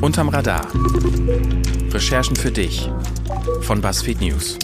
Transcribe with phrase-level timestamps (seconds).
[0.00, 0.66] Unterm Radar.
[1.92, 2.90] Recherchen für dich
[3.62, 4.58] von BuzzFeed News.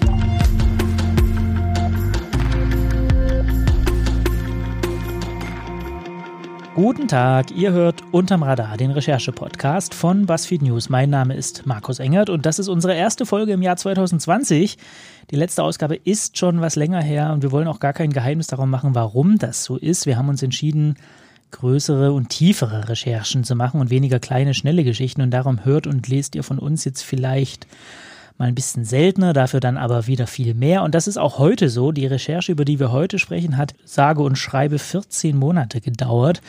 [6.75, 10.89] Guten Tag, ihr hört Unterm Radar, den Recherche-Podcast von BuzzFeed News.
[10.89, 14.77] Mein Name ist Markus Engert und das ist unsere erste Folge im Jahr 2020.
[15.31, 18.49] Die letzte Ausgabe ist schon was länger her und wir wollen auch gar kein Geheimnis
[18.49, 20.07] darum machen, warum das so ist.
[20.07, 20.97] Wir haben uns entschieden,
[21.53, 26.09] größere und tiefere Recherchen zu machen und weniger kleine, schnelle Geschichten und darum hört und
[26.09, 27.69] lest ihr von uns jetzt vielleicht
[28.39, 30.83] mal ein bisschen seltener, dafür dann aber wieder viel mehr.
[30.83, 31.93] Und das ist auch heute so.
[31.93, 36.41] Die Recherche, über die wir heute sprechen, hat sage und schreibe 14 Monate gedauert.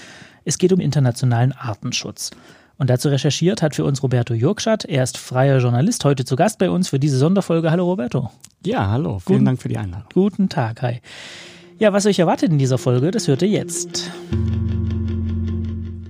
[0.44, 2.32] Es geht um internationalen Artenschutz.
[2.78, 4.84] Und dazu recherchiert hat für uns Roberto Jurkschat.
[4.86, 7.72] Er ist freier Journalist, heute zu Gast bei uns für diese Sonderfolge.
[7.72, 8.32] Hallo Roberto.
[8.66, 9.20] Ja, hallo.
[9.20, 10.10] Vielen guten, Dank für die Einladung.
[10.14, 11.02] Guten Tag, hi.
[11.78, 14.12] Ja, was euch erwartet in dieser Folge, das hört ihr jetzt.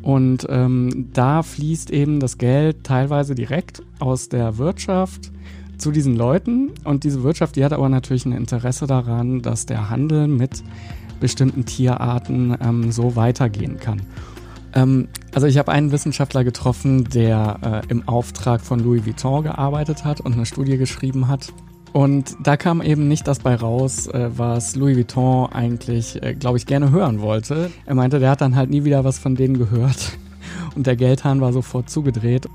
[0.01, 5.31] Und ähm, da fließt eben das Geld teilweise direkt aus der Wirtschaft
[5.77, 6.71] zu diesen Leuten.
[6.83, 10.63] Und diese Wirtschaft, die hat aber natürlich ein Interesse daran, dass der Handel mit
[11.19, 14.01] bestimmten Tierarten ähm, so weitergehen kann.
[14.73, 20.05] Ähm, also ich habe einen Wissenschaftler getroffen, der äh, im Auftrag von Louis Vuitton gearbeitet
[20.05, 21.53] hat und eine Studie geschrieben hat.
[21.93, 26.57] Und da kam eben nicht das bei raus, äh, was Louis Vuitton eigentlich, äh, glaube
[26.57, 27.71] ich, gerne hören wollte.
[27.85, 30.17] Er meinte, der hat dann halt nie wieder was von denen gehört.
[30.75, 32.47] Und der Geldhahn war sofort zugedreht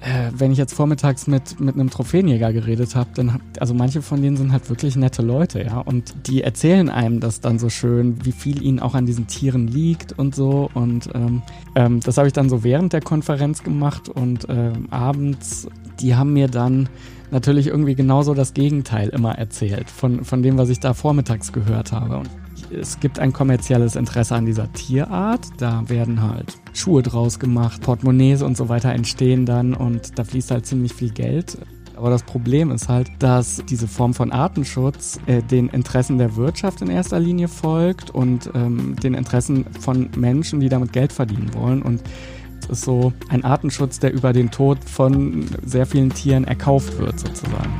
[0.00, 4.22] äh, wenn ich jetzt vormittags mit, mit einem Trophäenjäger geredet habe, dann, also manche von
[4.22, 8.24] denen sind halt wirklich nette Leute, ja, und die erzählen einem das dann so schön,
[8.24, 10.70] wie viel ihnen auch an diesen Tieren liegt und so.
[10.74, 11.42] Und ähm,
[11.74, 15.68] ähm, das habe ich dann so während der Konferenz gemacht und ähm, abends,
[16.00, 16.88] die haben mir dann
[17.30, 21.92] natürlich irgendwie genauso das Gegenteil immer erzählt von, von dem, was ich da vormittags gehört
[21.92, 22.18] habe.
[22.18, 22.30] Und
[22.70, 25.46] es gibt ein kommerzielles Interesse an dieser Tierart.
[25.58, 30.50] Da werden halt Schuhe draus gemacht, Portemonnaies und so weiter entstehen dann und da fließt
[30.50, 31.58] halt ziemlich viel Geld.
[31.96, 36.80] Aber das Problem ist halt, dass diese Form von Artenschutz äh, den Interessen der Wirtschaft
[36.80, 41.82] in erster Linie folgt und ähm, den Interessen von Menschen, die damit Geld verdienen wollen.
[41.82, 42.02] Und
[42.62, 47.18] es ist so ein Artenschutz, der über den Tod von sehr vielen Tieren erkauft wird,
[47.18, 47.72] sozusagen.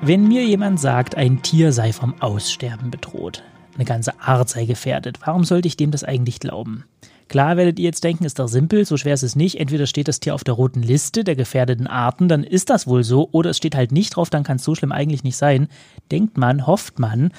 [0.00, 5.18] Wenn mir jemand sagt, ein Tier sei vom Aussterben bedroht, eine ganze Art sei gefährdet,
[5.24, 6.84] warum sollte ich dem das eigentlich glauben?
[7.28, 9.58] Klar werdet ihr jetzt denken, ist doch simpel, so schwer ist es nicht.
[9.58, 13.04] Entweder steht das Tier auf der roten Liste der gefährdeten Arten, dann ist das wohl
[13.04, 15.68] so, oder es steht halt nicht drauf, dann kann es so schlimm eigentlich nicht sein.
[16.10, 17.32] Denkt man, hofft man,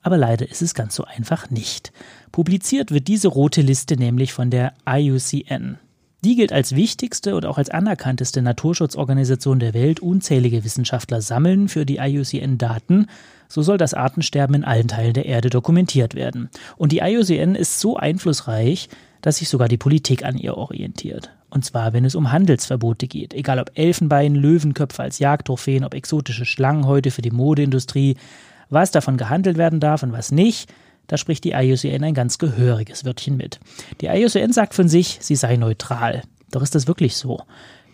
[0.00, 1.92] aber leider ist es ganz so einfach nicht.
[2.32, 5.78] Publiziert wird diese rote Liste nämlich von der IUCN.
[6.24, 10.00] Die gilt als wichtigste und auch als anerkannteste Naturschutzorganisation der Welt.
[10.00, 13.08] Unzählige Wissenschaftler sammeln für die IUCN Daten.
[13.48, 16.50] So soll das Artensterben in allen Teilen der Erde dokumentiert werden.
[16.76, 18.88] Und die IUCN ist so einflussreich,
[19.22, 21.30] dass sich sogar die Politik an ihr orientiert.
[21.50, 23.32] Und zwar, wenn es um Handelsverbote geht.
[23.32, 28.16] Egal ob Elfenbein, Löwenköpfe als Jagdtrophäen, ob exotische Schlangenhäute für die Modeindustrie.
[28.70, 30.72] Was davon gehandelt werden darf und was nicht–
[31.06, 33.60] da spricht die IUCN ein ganz gehöriges Wörtchen mit.
[34.00, 36.22] Die IUCN sagt von sich, sie sei neutral.
[36.50, 37.42] Doch ist das wirklich so?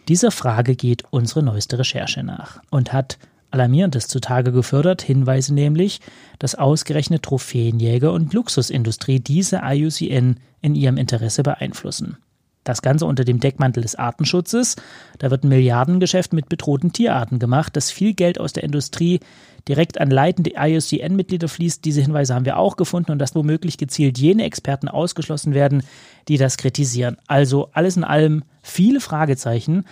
[0.08, 3.18] Dieser Frage geht unsere neueste Recherche nach und hat
[3.50, 6.00] Alarmierendes zutage gefördert, Hinweise nämlich,
[6.38, 12.18] dass ausgerechnet Trophäenjäger und Luxusindustrie diese IUCN in ihrem Interesse beeinflussen.
[12.64, 14.76] Das Ganze unter dem Deckmantel des Artenschutzes.
[15.18, 19.20] Da wird ein Milliardengeschäft mit bedrohten Tierarten gemacht, das viel Geld aus der Industrie
[19.66, 21.84] direkt an leitende IUCN-Mitglieder fließt.
[21.84, 25.82] Diese Hinweise haben wir auch gefunden und dass womöglich gezielt jene Experten ausgeschlossen werden,
[26.28, 27.16] die das kritisieren.
[27.26, 29.84] Also alles in allem viele Fragezeichen.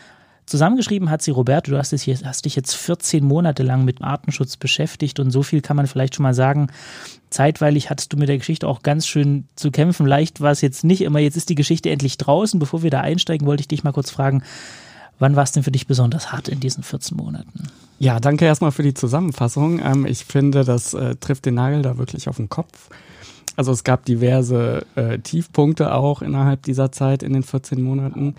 [0.48, 4.56] Zusammengeschrieben hat sie Roberto, du hast, hier, hast, dich jetzt 14 Monate lang mit Artenschutz
[4.56, 6.68] beschäftigt und so viel kann man vielleicht schon mal sagen.
[7.28, 10.06] Zeitweilig hattest du mit der Geschichte auch ganz schön zu kämpfen.
[10.06, 11.18] Leicht war es jetzt nicht immer.
[11.18, 12.58] Jetzt ist die Geschichte endlich draußen.
[12.58, 14.42] Bevor wir da einsteigen, wollte ich dich mal kurz fragen,
[15.18, 17.64] wann war es denn für dich besonders hart in diesen 14 Monaten?
[17.98, 19.80] Ja, danke erstmal für die Zusammenfassung.
[19.80, 22.88] Ähm, ich finde, das äh, trifft den Nagel da wirklich auf den Kopf.
[23.56, 28.36] Also es gab diverse äh, Tiefpunkte auch innerhalb dieser Zeit in den 14 Monaten.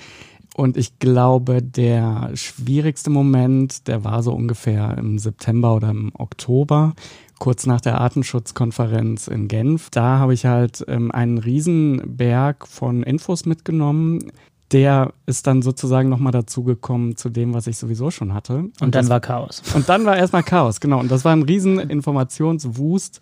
[0.55, 6.93] Und ich glaube, der schwierigste Moment, der war so ungefähr im September oder im Oktober,
[7.39, 9.89] kurz nach der Artenschutzkonferenz in Genf.
[9.89, 14.31] Da habe ich halt ähm, einen Riesenberg von Infos mitgenommen.
[14.71, 18.57] Der ist dann sozusagen nochmal dazugekommen zu dem, was ich sowieso schon hatte.
[18.57, 19.63] Und, und dann das, war Chaos.
[19.73, 20.99] Und dann war erstmal Chaos, genau.
[20.99, 23.19] Und das war ein riesen Informationswust.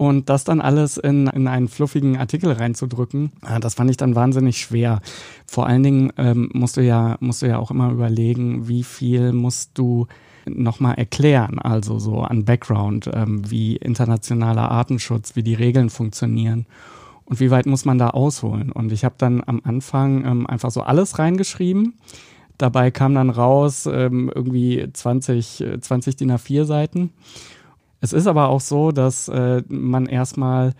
[0.00, 4.14] Und das dann alles in, in einen fluffigen Artikel reinzudrücken, äh, das fand ich dann
[4.14, 5.02] wahnsinnig schwer.
[5.46, 9.34] Vor allen Dingen ähm, musst du ja, musst du ja auch immer überlegen, wie viel
[9.34, 10.06] musst du
[10.46, 16.64] nochmal erklären, also so an Background, ähm, wie internationaler Artenschutz, wie die Regeln funktionieren
[17.26, 18.72] und wie weit muss man da ausholen.
[18.72, 21.98] Und ich habe dann am Anfang ähm, einfach so alles reingeschrieben.
[22.56, 27.10] Dabei kam dann raus ähm, irgendwie 20, 20 DIN A4 Seiten.
[28.00, 30.74] Es ist aber auch so, dass äh, man erstmal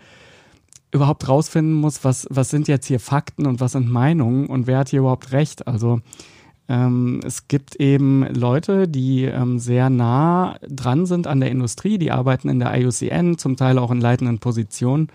[0.91, 4.79] überhaupt rausfinden muss, was, was sind jetzt hier Fakten und was sind Meinungen und wer
[4.79, 5.67] hat hier überhaupt recht.
[5.67, 6.01] Also
[6.67, 12.11] ähm, es gibt eben Leute, die ähm, sehr nah dran sind an der Industrie, die
[12.11, 15.07] arbeiten in der IUCN, zum Teil auch in leitenden Positionen.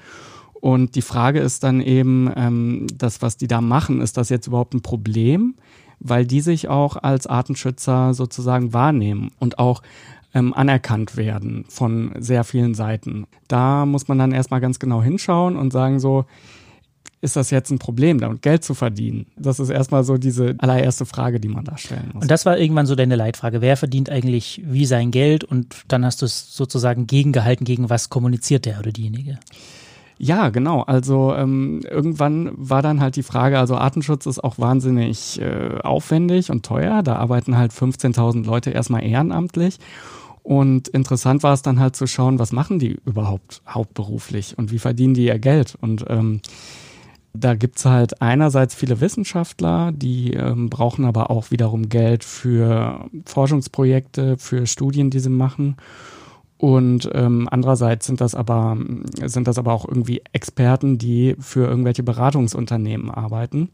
[0.61, 4.47] Und die Frage ist dann eben, ähm, das, was die da machen, ist das jetzt
[4.47, 5.55] überhaupt ein Problem?
[5.99, 9.83] Weil die sich auch als Artenschützer sozusagen wahrnehmen und auch
[10.37, 13.27] ähm, anerkannt werden von sehr vielen Seiten.
[13.49, 16.27] Da muss man dann erstmal ganz genau hinschauen und sagen so,
[17.23, 19.27] ist das jetzt ein Problem, damit Geld zu verdienen?
[19.39, 22.23] Das ist erstmal so diese allererste Frage, die man da stellen muss.
[22.23, 23.63] Und das war irgendwann so deine Leitfrage.
[23.63, 25.43] Wer verdient eigentlich wie sein Geld?
[25.43, 29.39] Und dann hast du es sozusagen gegengehalten, gegen was kommuniziert der oder diejenige?
[30.19, 30.83] Ja, genau.
[30.83, 36.51] Also ähm, irgendwann war dann halt die Frage, also Artenschutz ist auch wahnsinnig äh, aufwendig
[36.51, 37.03] und teuer.
[37.03, 39.79] Da arbeiten halt 15.000 Leute erstmal ehrenamtlich.
[40.47, 44.79] Und interessant war es dann halt zu schauen, was machen die überhaupt hauptberuflich und wie
[44.79, 45.77] verdienen die ihr Geld.
[45.81, 46.41] Und ähm,
[47.33, 54.39] da gibt's halt einerseits viele Wissenschaftler, die ähm, brauchen aber auch wiederum Geld für Forschungsprojekte,
[54.39, 55.79] für Studien, die sie machen.
[56.59, 58.79] Und ähm, andererseits sind das aber
[59.25, 63.71] sind das aber auch irgendwie Experten, die für irgendwelche Beratungsunternehmen arbeiten.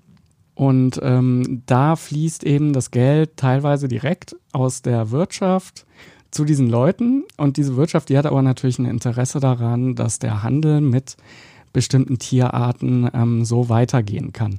[0.54, 5.84] Und ähm, da fließt eben das Geld teilweise direkt aus der Wirtschaft
[6.32, 7.25] zu diesen Leuten.
[7.37, 11.17] Und diese Wirtschaft, die hat aber natürlich ein Interesse daran, dass der Handel mit
[11.73, 14.58] bestimmten Tierarten ähm, so weitergehen kann.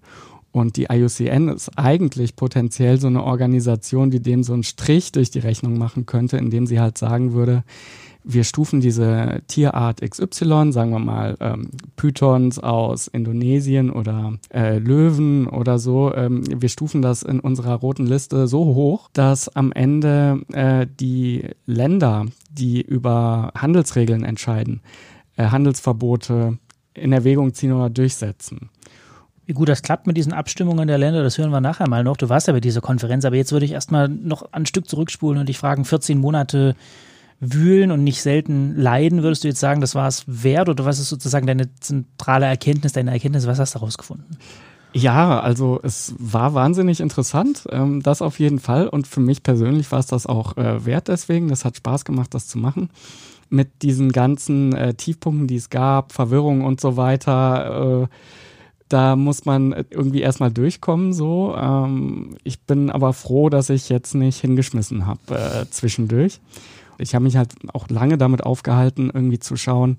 [0.52, 5.32] Und die IUCN ist eigentlich potenziell so eine Organisation, die dem so einen Strich durch
[5.32, 7.64] die Rechnung machen könnte, indem sie halt sagen würde,
[8.24, 15.48] wir stufen diese Tierart XY, sagen wir mal ähm, Pythons aus Indonesien oder äh, Löwen
[15.48, 20.42] oder so, ähm, wir stufen das in unserer roten Liste so hoch, dass am Ende
[20.54, 24.82] äh, die Länder, die über Handelsregeln entscheiden,
[25.36, 26.58] äh, Handelsverbote
[26.94, 28.70] in Erwägung ziehen oder durchsetzen.
[29.46, 32.16] Wie gut das klappt mit diesen Abstimmungen der Länder, das hören wir nachher mal noch.
[32.16, 35.40] Du warst ja bei dieser Konferenz, aber jetzt würde ich erstmal noch ein Stück zurückspulen
[35.40, 36.76] und dich fragen, 14 Monate
[37.52, 41.00] wühlen und nicht selten leiden, würdest du jetzt sagen, das war es wert oder was
[41.00, 44.38] ist sozusagen deine zentrale Erkenntnis, deine Erkenntnis, was hast du herausgefunden?
[44.94, 48.88] Ja, also es war wahnsinnig interessant, ähm, das auf jeden Fall.
[48.88, 51.50] Und für mich persönlich war es das auch äh, wert deswegen.
[51.50, 52.90] Das hat Spaß gemacht, das zu machen.
[53.50, 58.04] Mit diesen ganzen äh, Tiefpunkten, die es gab, Verwirrung und so weiter.
[58.04, 58.08] Äh,
[58.88, 61.56] da muss man irgendwie erstmal durchkommen so.
[61.58, 66.40] Ähm, ich bin aber froh, dass ich jetzt nicht hingeschmissen habe äh, zwischendurch.
[66.98, 69.98] Ich habe mich halt auch lange damit aufgehalten, irgendwie zu schauen,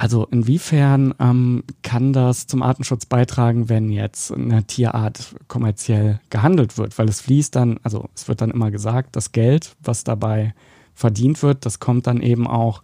[0.00, 6.98] also inwiefern ähm, kann das zum Artenschutz beitragen, wenn jetzt eine Tierart kommerziell gehandelt wird?
[6.98, 10.54] Weil es fließt dann, also es wird dann immer gesagt, das Geld, was dabei
[10.94, 12.80] verdient wird, das kommt dann eben auch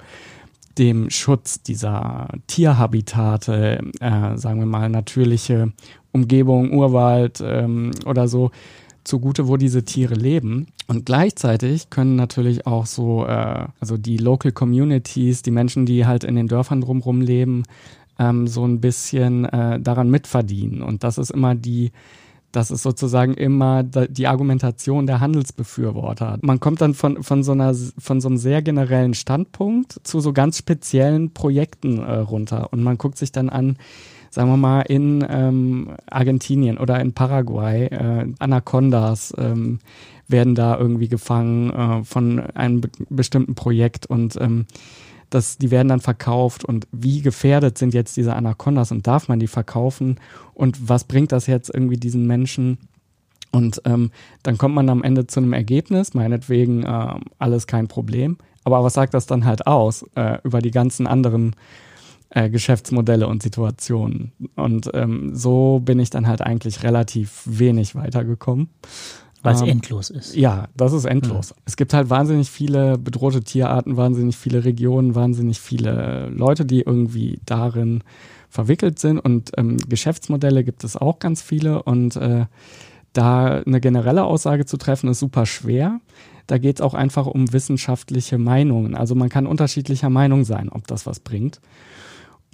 [0.76, 5.72] dem Schutz dieser Tierhabitate, äh, sagen wir mal natürliche
[6.12, 8.50] Umgebung, Urwald ähm, oder so,
[9.06, 10.66] zugute, wo diese Tiere leben.
[10.86, 16.24] Und gleichzeitig können natürlich auch so, äh, also die Local Communities, die Menschen, die halt
[16.24, 17.64] in den Dörfern drumherum leben,
[18.18, 20.82] ähm, so ein bisschen äh, daran mitverdienen.
[20.82, 21.92] Und das ist immer die,
[22.52, 26.38] das ist sozusagen immer die Argumentation der Handelsbefürworter.
[26.40, 30.32] Man kommt dann von, von, so, einer, von so einem sehr generellen Standpunkt zu so
[30.32, 32.72] ganz speziellen Projekten äh, runter.
[32.72, 33.76] Und man guckt sich dann an,
[34.36, 39.78] sagen wir mal, in ähm, Argentinien oder in Paraguay, äh, Anacondas ähm,
[40.28, 44.66] werden da irgendwie gefangen äh, von einem be bestimmten Projekt und ähm,
[45.30, 49.40] das, die werden dann verkauft und wie gefährdet sind jetzt diese Anacondas und darf man
[49.40, 50.20] die verkaufen
[50.52, 52.76] und was bringt das jetzt irgendwie diesen Menschen?
[53.52, 54.10] Und ähm,
[54.42, 58.36] dann kommt man am Ende zu einem Ergebnis, meinetwegen äh, alles kein Problem.
[58.64, 61.56] Aber was sagt das dann halt aus äh, über die ganzen anderen
[62.30, 64.32] äh, Geschäftsmodelle und Situationen.
[64.56, 68.68] Und ähm, so bin ich dann halt eigentlich relativ wenig weitergekommen.
[69.42, 70.34] Weil es ähm, endlos ist.
[70.34, 71.50] Ja, das ist endlos.
[71.50, 71.62] Mhm.
[71.66, 77.40] Es gibt halt wahnsinnig viele bedrohte Tierarten, wahnsinnig viele Regionen, wahnsinnig viele Leute, die irgendwie
[77.46, 78.02] darin
[78.48, 79.20] verwickelt sind.
[79.20, 81.82] Und ähm, Geschäftsmodelle gibt es auch ganz viele.
[81.84, 82.46] Und äh,
[83.12, 86.00] da eine generelle Aussage zu treffen, ist super schwer.
[86.48, 88.96] Da geht es auch einfach um wissenschaftliche Meinungen.
[88.96, 91.60] Also man kann unterschiedlicher Meinung sein, ob das was bringt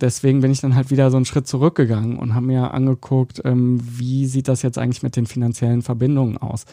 [0.03, 3.81] deswegen bin ich dann halt wieder so einen Schritt zurückgegangen und habe mir angeguckt, ähm,
[3.83, 6.67] wie sieht das jetzt eigentlich mit den finanziellen Verbindungen aus?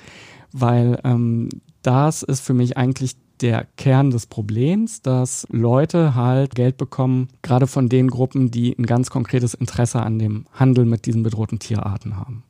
[0.52, 1.50] Weil ähm,
[1.84, 7.68] das ist für mich eigentlich der Kern des Problems, dass Leute halt Geld bekommen, gerade
[7.68, 12.18] von den Gruppen, die ein ganz konkretes Interesse an dem Handel mit diesen bedrohten Tierarten
[12.18, 12.44] haben.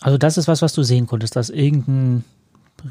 [0.00, 2.24] Also das ist was, was du sehen konntest, dass irgendein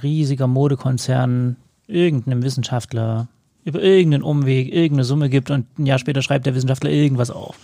[0.01, 3.27] riesiger Modekonzern irgendeinem Wissenschaftler
[3.65, 7.57] über irgendeinen Umweg irgendeine Summe gibt und ein Jahr später schreibt der Wissenschaftler irgendwas auf.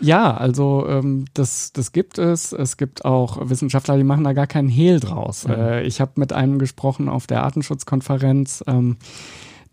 [0.00, 2.52] Ja, also ähm, das, das gibt es.
[2.52, 5.46] Es gibt auch Wissenschaftler, die machen da gar keinen Hehl draus.
[5.46, 5.54] Mhm.
[5.54, 8.64] Äh, ich habe mit einem gesprochen auf der Artenschutzkonferenz.
[8.66, 8.96] Ähm,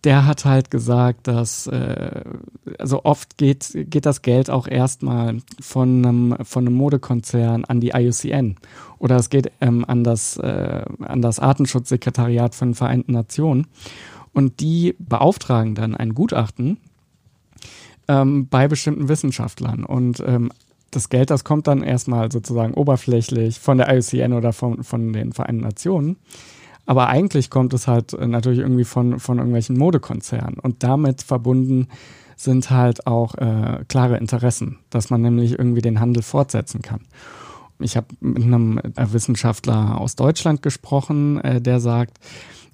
[0.03, 2.21] der hat halt gesagt, dass äh,
[2.77, 7.91] also oft geht, geht das Geld auch erstmal von einem, von einem Modekonzern an die
[7.95, 8.57] IUCN
[8.99, 13.67] oder es geht ähm, an, das, äh, an das Artenschutzsekretariat von den Vereinten Nationen
[14.37, 16.77] und die beauftragen dann ein Gutachten
[18.07, 19.83] ähm, bei bestimmten Wissenschaftlern.
[19.83, 20.51] Und ähm,
[20.91, 25.33] das Geld, das kommt dann erstmal sozusagen oberflächlich von der IUCN oder von, von den
[25.33, 26.17] Vereinten Nationen.
[26.85, 30.59] Aber eigentlich kommt es halt äh, natürlich irgendwie von, von irgendwelchen Modekonzernen.
[30.59, 31.87] Und damit verbunden
[32.35, 37.01] sind halt auch äh, klare Interessen, dass man nämlich irgendwie den Handel fortsetzen kann.
[37.79, 42.19] Ich habe mit einem Wissenschaftler aus Deutschland gesprochen, äh, der sagt,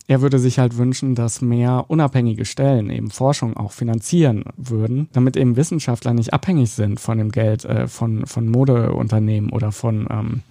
[0.07, 5.37] er würde sich halt wünschen, dass mehr unabhängige Stellen eben Forschung auch finanzieren würden, damit
[5.37, 10.41] eben Wissenschaftler nicht abhängig sind von dem Geld äh, von, von Modeunternehmen oder von, ähm,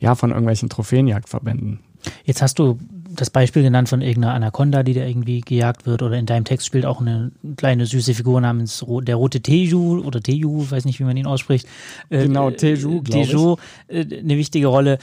[0.00, 1.80] ja, von irgendwelchen Trophäenjagdverbänden.
[2.24, 2.78] Jetzt hast du
[3.10, 6.66] das Beispiel genannt von irgendeiner Anaconda, die da irgendwie gejagt wird, oder in deinem Text
[6.66, 11.04] spielt auch eine kleine süße Figur namens der rote Teju oder Teju, weiß nicht, wie
[11.04, 11.66] man ihn ausspricht.
[12.10, 13.56] Äh, genau, Teju, Teju,
[13.88, 14.98] äh, eine wichtige Rolle.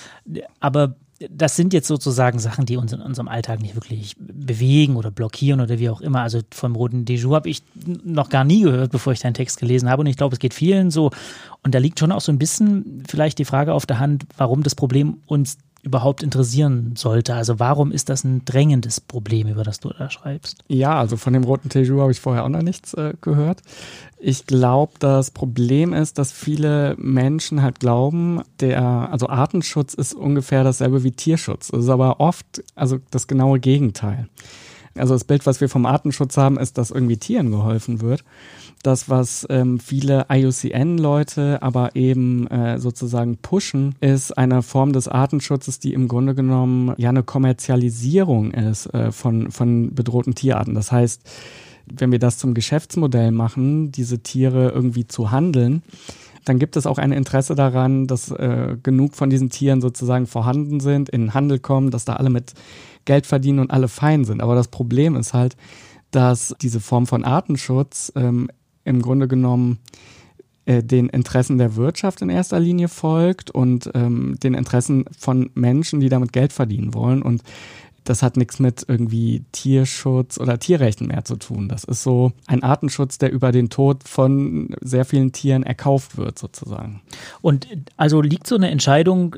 [0.60, 0.96] Aber
[1.30, 5.62] das sind jetzt sozusagen Sachen, die uns in unserem Alltag nicht wirklich bewegen oder blockieren
[5.62, 6.22] oder wie auch immer.
[6.22, 7.64] Also vom roten Dejour habe ich
[8.04, 10.02] noch gar nie gehört, bevor ich deinen Text gelesen habe.
[10.02, 11.12] Und ich glaube, es geht vielen so.
[11.64, 14.62] Und da liegt schon auch so ein bisschen vielleicht die Frage auf der Hand, warum
[14.62, 17.36] das Problem uns überhaupt interessieren sollte.
[17.36, 20.64] Also warum ist das ein drängendes Problem, über das du da schreibst?
[20.68, 23.62] Ja, also von dem roten Tejour habe ich vorher auch noch nichts äh, gehört.
[24.18, 30.64] Ich glaube, das Problem ist, dass viele Menschen halt glauben, der, also Artenschutz ist ungefähr
[30.64, 31.68] dasselbe wie Tierschutz.
[31.68, 34.28] Das ist aber oft also das genaue Gegenteil.
[34.98, 38.24] Also das Bild, was wir vom Artenschutz haben, ist, dass irgendwie Tieren geholfen wird
[38.86, 45.80] das, was ähm, viele IUCN-Leute aber eben äh, sozusagen pushen, ist eine Form des Artenschutzes,
[45.80, 50.76] die im Grunde genommen ja eine Kommerzialisierung ist äh, von, von bedrohten Tierarten.
[50.76, 51.22] Das heißt,
[51.86, 55.84] wenn wir das zum Geschäftsmodell machen, diese Tiere irgendwie zu handeln,
[56.46, 60.80] dann gibt es auch ein Interesse daran, dass äh, genug von diesen Tieren sozusagen vorhanden
[60.80, 62.54] sind, in den Handel kommen, dass da alle mit
[63.06, 64.42] Geld verdienen und alle fein sind.
[64.42, 65.56] Aber das Problem ist halt,
[66.12, 68.50] dass diese Form von Artenschutz ähm,
[68.86, 69.80] im Grunde genommen
[70.66, 76.00] äh, den Interessen der Wirtschaft in erster Linie folgt und ähm, den Interessen von Menschen,
[76.00, 77.22] die damit Geld verdienen wollen.
[77.22, 77.44] Und
[78.04, 81.68] das hat nichts mit irgendwie Tierschutz oder Tierrechten mehr zu tun.
[81.68, 86.40] Das ist so ein Artenschutz, der über den Tod von sehr vielen Tieren erkauft wird,
[86.40, 87.02] sozusagen.
[87.42, 89.36] Und also liegt so eine Entscheidung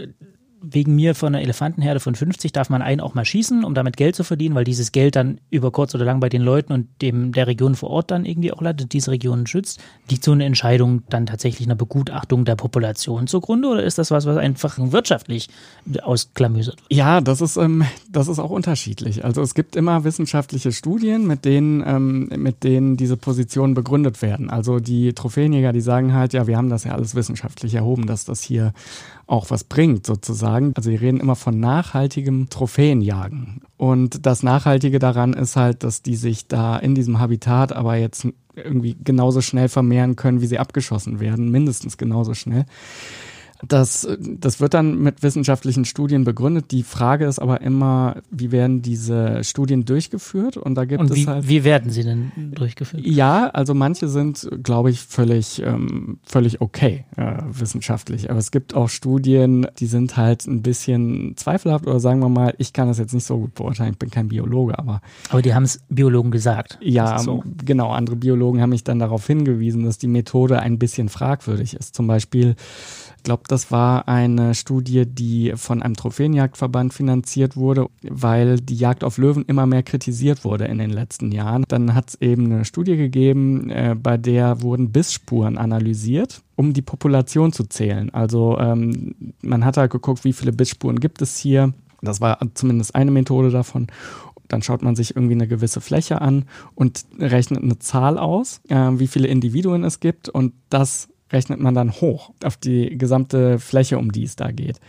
[0.62, 3.98] wegen mir von einer Elefantenherde von 50 darf man einen auch mal schießen, um damit
[3.98, 6.88] Geld zu verdienen, weil dieses Geld dann über kurz oder lang bei den Leuten und
[7.02, 9.80] dem der Region vor Ort dann irgendwie auch landet, diese Regionen schützt.
[10.10, 14.26] Liegt so eine Entscheidung dann tatsächlich einer Begutachtung der Population zugrunde oder ist das was,
[14.26, 15.50] was einfach wirtschaftlich
[16.02, 16.92] ausklamüsert wird?
[16.92, 19.24] Ja, das ist, ähm, das ist auch unterschiedlich.
[19.24, 24.50] Also es gibt immer wissenschaftliche Studien, mit denen, ähm, mit denen diese Positionen begründet werden.
[24.50, 28.26] Also die Trophäenjäger, die sagen halt, ja, wir haben das ja alles wissenschaftlich erhoben, dass
[28.26, 28.74] das hier
[29.28, 30.72] auch was bringt sozusagen.
[30.76, 33.62] Also wir reden immer von nachhaltigem Trophäenjagen.
[33.76, 38.28] Und das Nachhaltige daran ist halt, dass die sich da in diesem Habitat aber jetzt
[38.56, 42.66] irgendwie genauso schnell vermehren können, wie sie abgeschossen werden, mindestens genauso schnell.
[43.66, 46.72] Das, das wird dann mit wissenschaftlichen Studien begründet.
[46.72, 50.58] Die Frage ist aber immer, wie werden diese Studien durchgeführt?
[50.58, 51.48] Und da gibt Und wie, es halt.
[51.48, 53.04] Wie werden sie denn durchgeführt?
[53.06, 58.30] Ja, also manche sind, glaube ich, völlig, ähm, völlig okay äh, wissenschaftlich.
[58.30, 62.54] Aber es gibt auch Studien, die sind halt ein bisschen zweifelhaft oder sagen wir mal,
[62.60, 65.02] ich kann das jetzt nicht so gut beurteilen, ich bin kein Biologe, aber.
[65.30, 66.78] Aber die haben es Biologen gesagt.
[66.82, 67.44] Ja, so.
[67.66, 67.90] genau.
[67.92, 71.96] Andere Biologen haben mich dann darauf hingewiesen, dass die Methode ein bisschen fragwürdig ist.
[71.96, 72.56] Zum Beispiel
[73.28, 79.18] glaube, das war eine Studie, die von einem Trophäenjagdverband finanziert wurde, weil die Jagd auf
[79.18, 81.66] Löwen immer mehr kritisiert wurde in den letzten Jahren.
[81.68, 86.82] Dann hat es eben eine Studie gegeben, äh, bei der wurden Bissspuren analysiert um die
[86.82, 88.10] Population zu zählen.
[88.14, 91.72] Also ähm, man hat halt geguckt, wie viele Bissspuren gibt es hier.
[92.02, 93.88] Das war zumindest eine Methode davon.
[94.48, 98.76] Dann schaut man sich irgendwie eine gewisse Fläche an und rechnet eine Zahl aus, äh,
[98.76, 100.30] wie viele Individuen es gibt.
[100.30, 104.80] Und das rechnet man dann hoch auf die gesamte Fläche, um die es da geht.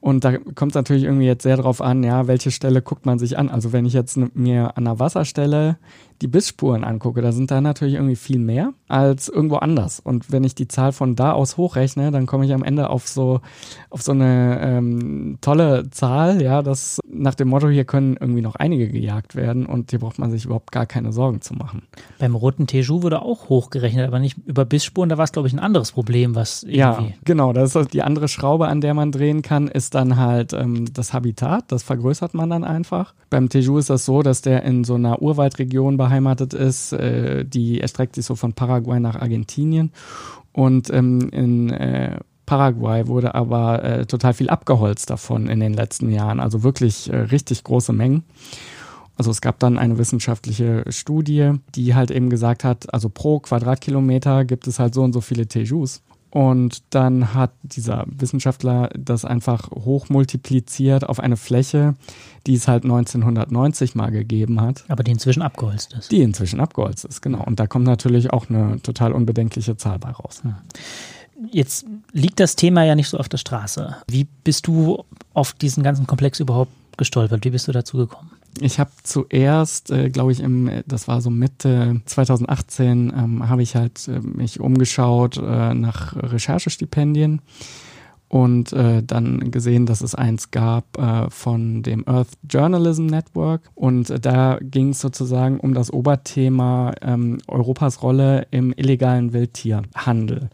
[0.00, 3.18] Und da kommt es natürlich irgendwie jetzt sehr drauf an, ja, welche Stelle guckt man
[3.18, 3.48] sich an.
[3.48, 5.78] Also wenn ich jetzt mir an einer Wasserstelle
[6.24, 10.00] die Bissspuren angucke, da sind da natürlich irgendwie viel mehr als irgendwo anders.
[10.00, 13.06] Und wenn ich die Zahl von da aus hochrechne, dann komme ich am Ende auf
[13.06, 13.42] so,
[13.90, 18.54] auf so eine ähm, tolle Zahl, ja, dass nach dem Motto, hier können irgendwie noch
[18.54, 21.82] einige gejagt werden und hier braucht man sich überhaupt gar keine Sorgen zu machen.
[22.18, 25.52] Beim roten Teju wurde auch hochgerechnet, aber nicht über Bissspuren, da war es, glaube ich,
[25.52, 26.78] ein anderes Problem, was irgendwie.
[26.78, 30.54] Ja, genau, das ist die andere Schraube, an der man drehen kann, ist dann halt
[30.54, 33.12] ähm, das Habitat, das vergrößert man dann einfach.
[33.28, 36.13] Beim Teju ist das so, dass der in so einer Urwaldregion beheimatet
[36.54, 36.92] ist.
[36.92, 39.92] Äh, die erstreckt sich so von Paraguay nach Argentinien.
[40.52, 46.10] Und ähm, in äh, Paraguay wurde aber äh, total viel abgeholzt davon in den letzten
[46.10, 46.40] Jahren.
[46.40, 48.24] Also wirklich äh, richtig große Mengen.
[49.16, 54.44] Also es gab dann eine wissenschaftliche Studie, die halt eben gesagt hat, also pro Quadratkilometer
[54.44, 56.02] gibt es halt so und so viele Tejus.
[56.34, 61.94] Und dann hat dieser Wissenschaftler das einfach hochmultipliziert auf eine Fläche,
[62.48, 64.84] die es halt 1990 mal gegeben hat.
[64.88, 66.10] Aber die inzwischen abgeholzt ist.
[66.10, 67.44] Die inzwischen abgeholzt ist, genau.
[67.44, 70.42] Und da kommt natürlich auch eine total unbedenkliche Zahl bei raus.
[71.52, 73.94] Jetzt liegt das Thema ja nicht so auf der Straße.
[74.08, 77.44] Wie bist du auf diesen ganzen Komplex überhaupt gestolpert?
[77.44, 78.32] Wie bist du dazu gekommen?
[78.60, 83.74] Ich habe zuerst, äh, glaube ich, im, das war so Mitte 2018, ähm, habe ich
[83.74, 87.40] halt äh, mich umgeschaut äh, nach Recherchestipendien
[88.28, 94.10] und äh, dann gesehen, dass es eins gab äh, von dem Earth Journalism Network und
[94.10, 100.50] äh, da ging es sozusagen um das Oberthema ähm, Europas Rolle im illegalen Wildtierhandel.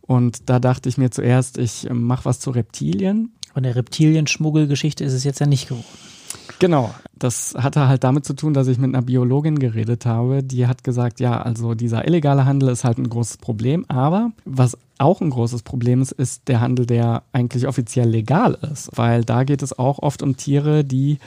[0.00, 3.32] Und da dachte ich mir zuerst, ich mache was zu Reptilien.
[3.52, 6.07] Von der Reptilienschmuggelgeschichte ist es jetzt ja nicht geworden.
[6.60, 10.66] Genau, das hatte halt damit zu tun, dass ich mit einer Biologin geredet habe, die
[10.66, 15.20] hat gesagt, ja, also dieser illegale Handel ist halt ein großes Problem, aber was auch
[15.20, 19.62] ein großes Problem ist, ist der Handel, der eigentlich offiziell legal ist, weil da geht
[19.62, 21.18] es auch oft um Tiere, die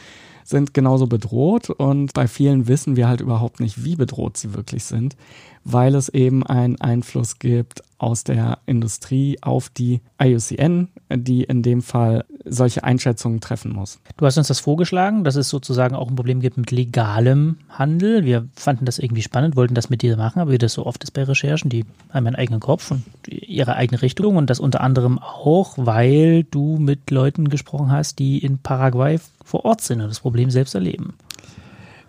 [0.43, 4.83] sind genauso bedroht und bei vielen wissen wir halt überhaupt nicht, wie bedroht sie wirklich
[4.83, 5.15] sind
[5.63, 11.83] weil es eben einen Einfluss gibt aus der Industrie auf die IUCN, die in dem
[11.83, 13.99] Fall solche Einschätzungen treffen muss.
[14.17, 18.25] Du hast uns das vorgeschlagen, dass es sozusagen auch ein Problem gibt mit legalem Handel.
[18.25, 21.03] Wir fanden das irgendwie spannend, wollten das mit dir machen, aber wie das so oft
[21.03, 24.81] ist bei Recherchen, die haben einen eigenen Kopf und ihre eigene Richtung und das unter
[24.81, 29.19] anderem auch, weil du mit Leuten gesprochen hast, die in Paraguay
[29.51, 31.13] vor Ort sind und das Problem selbst erleben.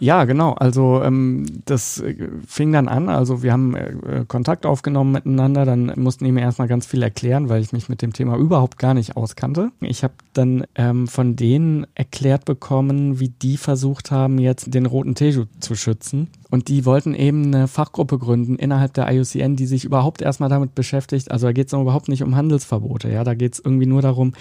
[0.02, 0.54] Ja, genau.
[0.54, 2.16] Also ähm, das äh,
[2.48, 3.08] fing dann an.
[3.08, 5.64] Also wir haben äh, Kontakt aufgenommen miteinander.
[5.64, 8.78] Dann mussten die mir erstmal ganz viel erklären, weil ich mich mit dem Thema überhaupt
[8.78, 9.70] gar nicht auskannte.
[9.78, 15.14] Ich habe dann ähm, von denen erklärt bekommen, wie die versucht haben, jetzt den roten
[15.14, 16.30] Teju zu schützen.
[16.50, 20.74] Und die wollten eben eine Fachgruppe gründen innerhalb der IUCN, die sich überhaupt erstmal damit
[20.74, 21.30] beschäftigt.
[21.30, 23.08] Also da geht es überhaupt nicht um Handelsverbote.
[23.08, 24.32] Ja, da geht es irgendwie nur darum,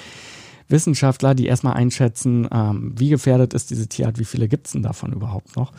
[0.72, 4.84] Wissenschaftler, die erstmal einschätzen, ähm, wie gefährdet ist diese Tierart, wie viele gibt es denn
[4.84, 5.72] davon überhaupt noch.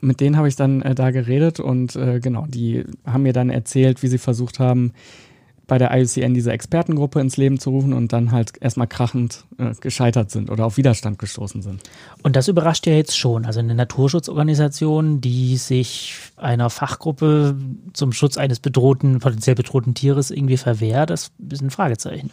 [0.00, 3.50] Mit denen habe ich dann äh, da geredet und äh, genau, die haben mir dann
[3.50, 4.92] erzählt, wie sie versucht haben,
[5.70, 9.72] bei der IUCN diese Expertengruppe ins Leben zu rufen und dann halt erstmal krachend äh,
[9.80, 11.80] gescheitert sind oder auf Widerstand gestoßen sind.
[12.24, 13.46] Und das überrascht ja jetzt schon.
[13.46, 17.54] Also eine Naturschutzorganisation, die sich einer Fachgruppe
[17.92, 22.30] zum Schutz eines bedrohten, potenziell bedrohten Tieres irgendwie verwehrt, das ist ein Fragezeichen.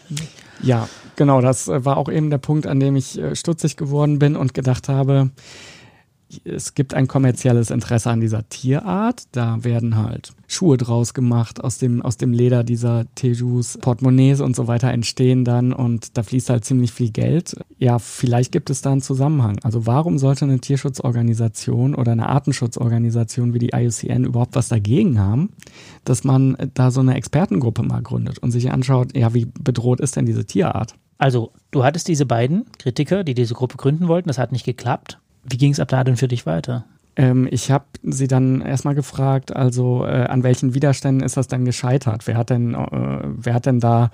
[0.63, 1.39] Ja, genau.
[1.39, 4.56] Das äh, war auch eben der Punkt, an dem ich äh, stutzig geworden bin und
[4.56, 5.30] gedacht habe,
[6.43, 9.23] es gibt ein kommerzielles Interesse an dieser Tierart.
[9.31, 14.55] Da werden halt Schuhe draus gemacht, aus dem, aus dem Leder dieser Tejus, Portemonnaies und
[14.55, 17.57] so weiter entstehen dann und da fließt halt ziemlich viel Geld.
[17.79, 19.59] Ja, vielleicht gibt es da einen Zusammenhang.
[19.63, 25.49] Also warum sollte eine Tierschutzorganisation oder eine Artenschutzorganisation wie die IUCN überhaupt was dagegen haben,
[26.03, 30.15] dass man da so eine Expertengruppe mal gründet und sich anschaut, ja, wie bedroht ist
[30.15, 30.95] denn diese Tierart?
[31.17, 35.19] Also, du hattest diese beiden Kritiker, die diese Gruppe gründen wollten, das hat nicht geklappt.
[35.49, 36.86] Wie ging es ab da denn für dich weiter?
[37.15, 41.65] Ähm, ich habe sie dann erstmal gefragt, also äh, an welchen Widerständen ist das denn
[41.65, 42.27] gescheitert?
[42.27, 44.12] Wer hat denn, äh, wer hat denn da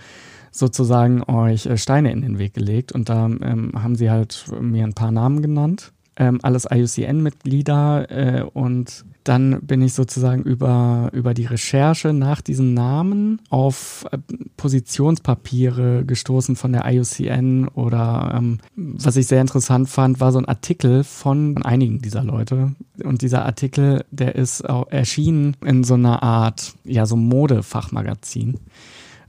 [0.51, 2.91] sozusagen euch äh, Steine in den Weg gelegt?
[2.91, 5.92] Und da ähm, haben sie halt mir ein paar Namen genannt.
[6.15, 12.73] Ähm, alles IUCN-Mitglieder äh, und dann bin ich sozusagen über, über die Recherche nach diesen
[12.73, 14.17] Namen auf äh,
[14.57, 20.45] Positionspapiere gestoßen von der IUCN oder ähm, was ich sehr interessant fand, war so ein
[20.45, 22.75] Artikel von einigen dieser Leute.
[23.03, 28.59] Und dieser Artikel, der ist auch erschienen in so einer Art, ja, so Modefachmagazin.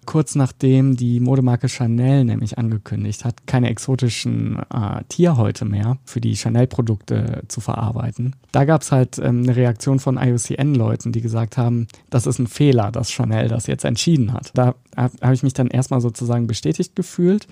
[0.05, 6.37] Kurz nachdem die Modemarke Chanel nämlich angekündigt hat, keine exotischen äh, Tierhäute mehr für die
[6.37, 8.37] Chanel-Produkte zu verarbeiten.
[8.53, 12.47] Da gab es halt ähm, eine Reaktion von IUCN-Leuten, die gesagt haben, das ist ein
[12.47, 14.51] Fehler, dass Chanel das jetzt entschieden hat.
[14.55, 17.47] Da habe hab ich mich dann erstmal sozusagen bestätigt gefühlt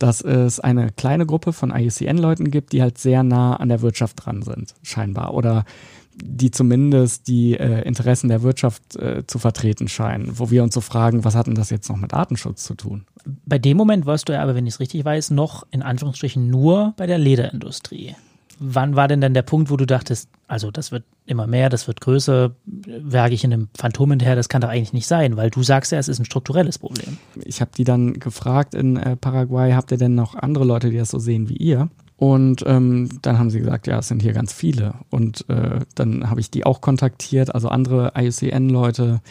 [0.00, 4.24] dass es eine kleine Gruppe von IUCN-Leuten gibt, die halt sehr nah an der Wirtschaft
[4.24, 5.34] dran sind, scheinbar.
[5.34, 5.66] Oder
[6.14, 10.80] die zumindest die äh, Interessen der Wirtschaft äh, zu vertreten scheinen, wo wir uns so
[10.80, 13.04] fragen, was hat denn das jetzt noch mit Datenschutz zu tun?
[13.46, 16.48] Bei dem Moment warst du ja aber, wenn ich es richtig weiß, noch in Anführungsstrichen
[16.48, 18.14] nur bei der Lederindustrie.
[18.62, 21.86] Wann war denn dann der Punkt, wo du dachtest, also das wird immer mehr, das
[21.86, 25.48] wird größer, werke ich in einem Phantom hinterher, das kann doch eigentlich nicht sein, weil
[25.48, 27.16] du sagst ja, es ist ein strukturelles Problem.
[27.42, 30.98] Ich habe die dann gefragt in äh, Paraguay, habt ihr denn noch andere Leute, die
[30.98, 31.88] das so sehen wie ihr?
[32.20, 34.92] Und ähm, dann haben sie gesagt, ja, es sind hier ganz viele.
[35.08, 39.22] Und äh, dann habe ich die auch kontaktiert, also andere IUCN-Leute,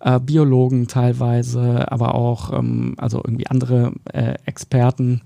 [0.00, 5.20] äh, Biologen teilweise, aber auch ähm, also irgendwie andere äh, Experten,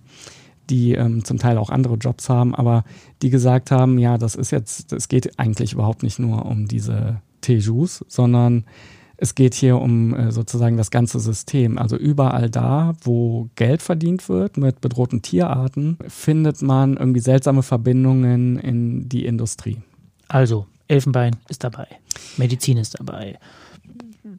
[0.68, 2.82] die ähm, zum Teil auch andere Jobs haben, aber
[3.22, 7.20] die gesagt haben, ja, das ist jetzt, es geht eigentlich überhaupt nicht nur um diese
[7.40, 8.64] Tejus, sondern
[9.18, 11.79] es geht hier um äh, sozusagen das ganze System.
[11.79, 18.59] Also überall da, wo Geld verdient wird mit bedrohten Tierarten, findet man irgendwie seltsame Verbindungen
[18.59, 19.79] in die Industrie.
[20.29, 21.87] Also, Elfenbein ist dabei,
[22.37, 23.38] Medizin ist dabei,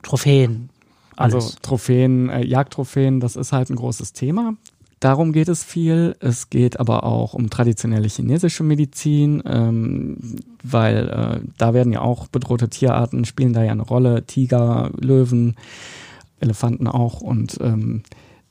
[0.03, 0.69] Trophäen.
[1.15, 1.33] Alles.
[1.33, 4.53] Also Trophäen, äh, Jagdtrophäen, das ist halt ein großes Thema.
[4.99, 6.15] Darum geht es viel.
[6.19, 10.17] Es geht aber auch um traditionelle chinesische Medizin, ähm,
[10.63, 14.25] weil äh, da werden ja auch bedrohte Tierarten, spielen da ja eine Rolle.
[14.25, 15.55] Tiger, Löwen,
[16.39, 17.21] Elefanten auch.
[17.21, 18.01] Und ähm,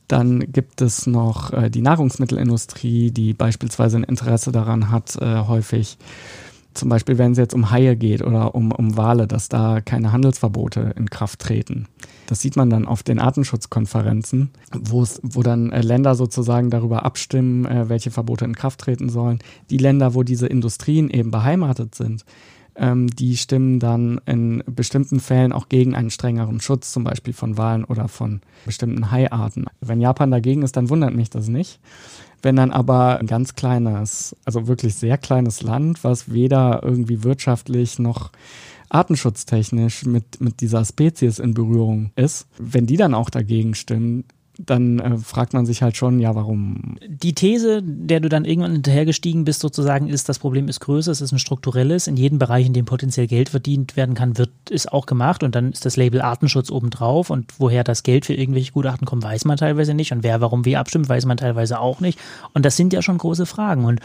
[0.07, 5.97] dann gibt es noch äh, die Nahrungsmittelindustrie, die beispielsweise ein Interesse daran hat, äh, häufig
[6.77, 10.11] zum Beispiel, wenn es jetzt um Haie geht oder um, um Wale, dass da keine
[10.11, 11.87] Handelsverbote in Kraft treten.
[12.27, 17.89] Das sieht man dann auf den Artenschutzkonferenzen, wo dann äh, Länder sozusagen darüber abstimmen, äh,
[17.89, 19.39] welche Verbote in Kraft treten sollen.
[19.69, 22.25] Die Länder, wo diese Industrien eben beheimatet sind,
[22.77, 27.57] ähm, die stimmen dann in bestimmten Fällen auch gegen einen strengeren Schutz, zum Beispiel von
[27.57, 29.65] Walen oder von bestimmten Haiarten.
[29.81, 31.79] Wenn Japan dagegen ist, dann wundert mich das nicht.
[32.41, 37.97] Wenn dann aber ein ganz kleines, also wirklich sehr kleines Land, was weder irgendwie wirtschaftlich
[37.97, 38.31] noch
[38.89, 44.23] artenschutztechnisch mit, mit dieser Spezies in Berührung ist, wenn die dann auch dagegen stimmen,
[44.59, 46.97] dann äh, fragt man sich halt schon, ja, warum?
[47.07, 51.21] Die These, der du dann irgendwann hinterhergestiegen bist, sozusagen, ist, das Problem ist größer, es
[51.21, 52.07] ist ein strukturelles.
[52.07, 55.55] In jedem Bereich, in dem potenziell Geld verdient werden kann, wird es auch gemacht und
[55.55, 59.45] dann ist das Label Artenschutz obendrauf und woher das Geld für irgendwelche Gutachten kommt, weiß
[59.45, 62.19] man teilweise nicht und wer warum wie abstimmt, weiß man teilweise auch nicht.
[62.53, 64.01] Und das sind ja schon große Fragen und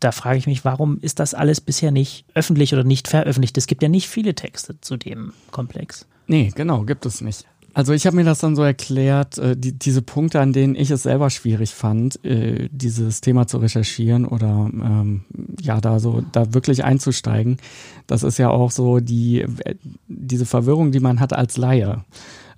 [0.00, 3.58] da frage ich mich, warum ist das alles bisher nicht öffentlich oder nicht veröffentlicht?
[3.58, 6.06] Es gibt ja nicht viele Texte zu dem Komplex.
[6.28, 7.46] Nee, genau, gibt es nicht.
[7.74, 10.90] Also ich habe mir das dann so erklärt, äh, die, diese Punkte, an denen ich
[10.90, 15.24] es selber schwierig fand, äh, dieses Thema zu recherchieren oder ähm,
[15.60, 17.58] ja, da so da wirklich einzusteigen,
[18.06, 19.74] das ist ja auch so die äh,
[20.08, 22.04] diese Verwirrung, die man hat als Laie.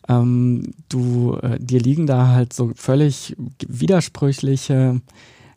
[0.09, 5.01] Ähm, du, äh, dir liegen da halt so völlig widersprüchliche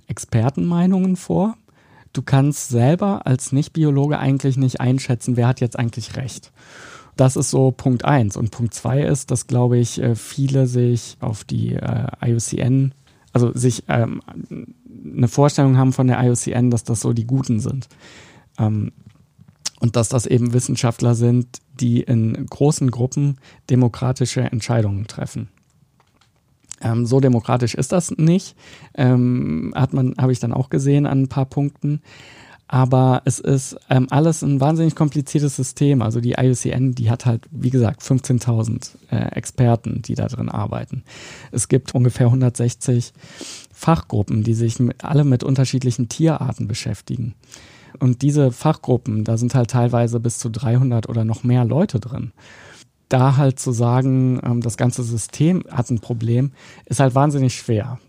[0.08, 1.56] Expertenmeinungen vor.
[2.12, 6.52] Du kannst selber als Nicht-Biologe eigentlich nicht einschätzen, wer hat jetzt eigentlich recht.
[7.16, 8.38] Das ist so Punkt eins.
[8.38, 12.94] Und Punkt zwei ist, dass, glaube ich, äh, viele sich auf die äh, IUCN,
[13.32, 14.22] also sich ähm,
[15.16, 17.88] eine Vorstellung haben von der IUCN, dass das so die Guten sind.
[18.58, 18.92] Ähm,
[19.80, 23.38] und dass das eben Wissenschaftler sind, die in großen Gruppen
[23.70, 25.50] demokratische Entscheidungen treffen.
[26.82, 28.56] Ähm, so demokratisch ist das nicht.
[28.96, 32.02] Ähm, hat man, habe ich dann auch gesehen an ein paar Punkten.
[32.74, 36.02] Aber es ist ähm, alles ein wahnsinnig kompliziertes System.
[36.02, 41.04] Also die IUCN, die hat halt, wie gesagt, 15.000 äh, Experten, die da drin arbeiten.
[41.52, 43.14] Es gibt ungefähr 160
[43.72, 47.36] Fachgruppen, die sich mit, alle mit unterschiedlichen Tierarten beschäftigen.
[48.00, 52.32] Und diese Fachgruppen, da sind halt teilweise bis zu 300 oder noch mehr Leute drin.
[53.08, 56.54] Da halt zu sagen, ähm, das ganze System hat ein Problem,
[56.86, 58.00] ist halt wahnsinnig schwer.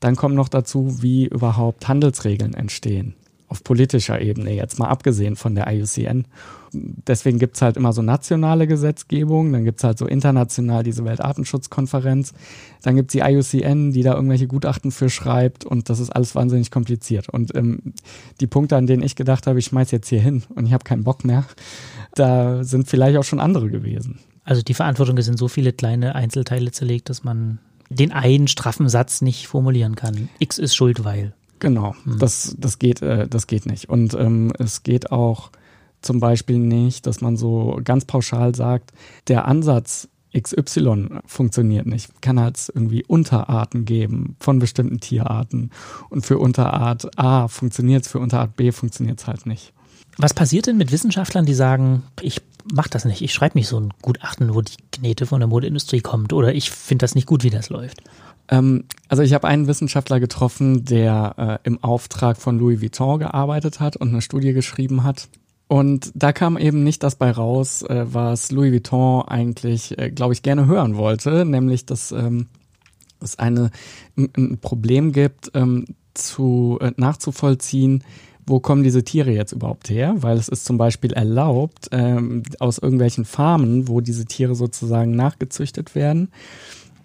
[0.00, 3.14] Dann kommt noch dazu, wie überhaupt Handelsregeln entstehen
[3.52, 6.24] auf politischer Ebene, jetzt mal abgesehen von der IUCN.
[6.72, 11.04] Deswegen gibt es halt immer so nationale Gesetzgebung, dann gibt es halt so international diese
[11.04, 12.32] Weltartenschutzkonferenz,
[12.82, 16.34] dann gibt es die IUCN, die da irgendwelche Gutachten für schreibt und das ist alles
[16.34, 17.28] wahnsinnig kompliziert.
[17.28, 17.92] Und ähm,
[18.40, 20.84] die Punkte, an denen ich gedacht habe, ich schmeiß jetzt hier hin und ich habe
[20.84, 21.44] keinen Bock mehr,
[22.14, 24.20] da sind vielleicht auch schon andere gewesen.
[24.44, 27.58] Also die Verantwortung sind so viele kleine Einzelteile zerlegt, dass man
[27.90, 30.30] den einen straffen Satz nicht formulieren kann.
[30.38, 31.34] X ist schuld, weil.
[31.62, 32.18] Genau, hm.
[32.18, 33.88] das, das, geht, äh, das geht nicht.
[33.88, 35.52] Und ähm, es geht auch
[36.00, 38.90] zum Beispiel nicht, dass man so ganz pauschal sagt,
[39.28, 42.20] der Ansatz XY funktioniert nicht.
[42.20, 45.70] Kann halt irgendwie Unterarten geben von bestimmten Tierarten.
[46.10, 49.72] Und für Unterart A funktioniert es, für Unterart B funktioniert es halt nicht.
[50.18, 52.40] Was passiert denn mit Wissenschaftlern, die sagen, ich
[52.74, 56.00] mache das nicht, ich schreibe nicht so ein Gutachten, wo die Knete von der Modeindustrie
[56.00, 58.02] kommt oder ich finde das nicht gut, wie das läuft?
[58.48, 63.80] Ähm, also ich habe einen Wissenschaftler getroffen, der äh, im Auftrag von Louis Vuitton gearbeitet
[63.80, 65.28] hat und eine Studie geschrieben hat.
[65.68, 70.34] Und da kam eben nicht das bei raus, äh, was Louis Vuitton eigentlich, äh, glaube
[70.34, 72.48] ich, gerne hören wollte, nämlich dass ähm,
[73.20, 73.70] es eine,
[74.16, 78.04] ein Problem gibt, ähm, zu, äh, nachzuvollziehen,
[78.46, 80.14] wo kommen diese Tiere jetzt überhaupt her?
[80.18, 85.94] Weil es ist zum Beispiel erlaubt, ähm, aus irgendwelchen Farmen, wo diese Tiere sozusagen nachgezüchtet
[85.94, 86.30] werden,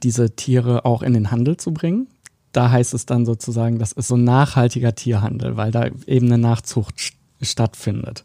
[0.04, 2.08] diese Tiere auch in den Handel zu bringen.
[2.52, 6.38] Da heißt es dann sozusagen, das ist so ein nachhaltiger Tierhandel, weil da eben eine
[6.38, 8.24] Nachzucht stattfindet.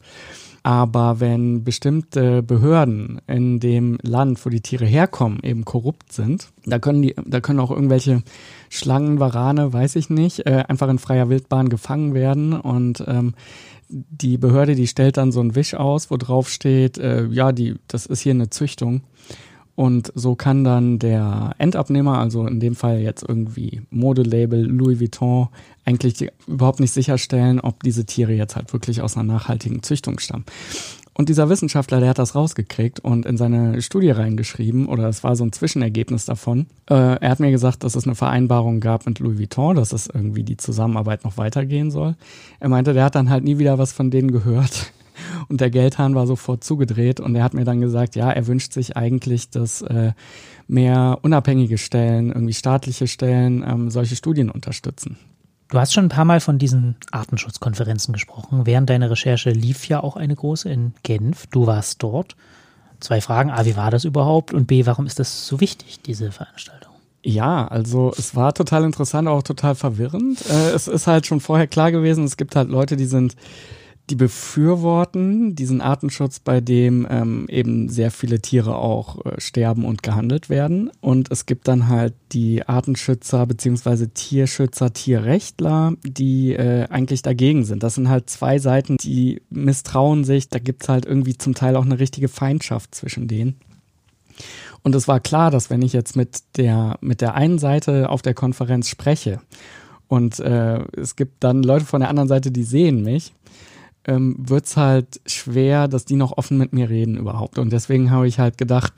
[0.64, 6.78] Aber wenn bestimmte Behörden in dem Land, wo die Tiere herkommen, eben korrupt sind, da
[6.78, 8.22] können die, da können auch irgendwelche
[8.68, 13.34] Schlangen, Warane, weiß ich nicht, äh, einfach in freier Wildbahn gefangen werden und ähm,
[13.88, 17.74] die Behörde, die stellt dann so ein Wisch aus, wo drauf steht, äh, ja, die,
[17.88, 19.02] das ist hier eine Züchtung.
[19.74, 25.48] Und so kann dann der Endabnehmer, also in dem Fall jetzt irgendwie Modelabel Louis Vuitton,
[25.84, 30.44] eigentlich überhaupt nicht sicherstellen, ob diese Tiere jetzt halt wirklich aus einer nachhaltigen Züchtung stammen.
[31.14, 35.36] Und dieser Wissenschaftler, der hat das rausgekriegt und in seine Studie reingeschrieben, oder es war
[35.36, 36.66] so ein Zwischenergebnis davon.
[36.88, 40.06] Äh, er hat mir gesagt, dass es eine Vereinbarung gab mit Louis Vuitton, dass es
[40.06, 42.16] irgendwie die Zusammenarbeit noch weitergehen soll.
[42.60, 44.92] Er meinte, der hat dann halt nie wieder was von denen gehört.
[45.48, 48.72] Und der Geldhahn war sofort zugedreht und er hat mir dann gesagt, ja, er wünscht
[48.72, 50.12] sich eigentlich, dass äh,
[50.68, 55.18] mehr unabhängige Stellen, irgendwie staatliche Stellen, ähm, solche Studien unterstützen.
[55.68, 58.66] Du hast schon ein paar Mal von diesen Artenschutzkonferenzen gesprochen.
[58.66, 61.46] Während deiner Recherche lief ja auch eine große in Genf.
[61.46, 62.36] Du warst dort.
[63.00, 63.50] Zwei Fragen.
[63.50, 64.52] A, wie war das überhaupt?
[64.52, 66.92] Und B, warum ist das so wichtig, diese Veranstaltung?
[67.24, 70.44] Ja, also es war total interessant, auch total verwirrend.
[70.50, 73.34] Äh, es ist halt schon vorher klar gewesen, es gibt halt Leute, die sind
[74.12, 80.02] die befürworten diesen Artenschutz, bei dem ähm, eben sehr viele Tiere auch äh, sterben und
[80.02, 80.90] gehandelt werden.
[81.00, 87.82] Und es gibt dann halt die Artenschützer beziehungsweise Tierschützer, Tierrechtler, die äh, eigentlich dagegen sind.
[87.82, 90.50] Das sind halt zwei Seiten, die misstrauen sich.
[90.50, 93.56] Da gibt's halt irgendwie zum Teil auch eine richtige Feindschaft zwischen denen.
[94.82, 98.20] Und es war klar, dass wenn ich jetzt mit der, mit der einen Seite auf
[98.20, 99.40] der Konferenz spreche
[100.06, 103.32] und äh, es gibt dann Leute von der anderen Seite, die sehen mich,
[104.06, 107.58] ähm, wird es halt schwer, dass die noch offen mit mir reden überhaupt.
[107.58, 108.92] Und deswegen habe ich halt gedacht,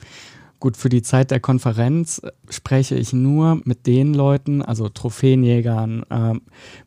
[0.59, 6.03] gut, für die Zeit der Konferenz äh, spreche ich nur mit den Leuten, also Trophäenjägern,
[6.09, 6.33] äh,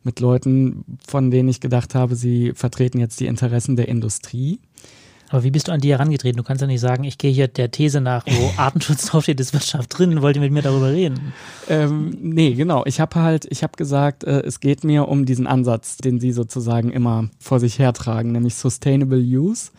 [0.03, 4.59] mit Leuten, von denen ich gedacht habe, sie vertreten jetzt die Interessen der Industrie.
[5.29, 6.37] Aber wie bist du an die herangetreten?
[6.37, 9.53] Du kannst ja nicht sagen, ich gehe hier der These nach, wo Artenschutz draufsteht, ist
[9.53, 11.33] Wirtschaft drin, wollt ihr mit mir darüber reden?
[11.69, 12.83] Ähm, nee, genau.
[12.85, 16.31] Ich habe halt, ich habe gesagt, äh, es geht mir um diesen Ansatz, den sie
[16.31, 19.71] sozusagen immer vor sich hertragen, nämlich Sustainable Use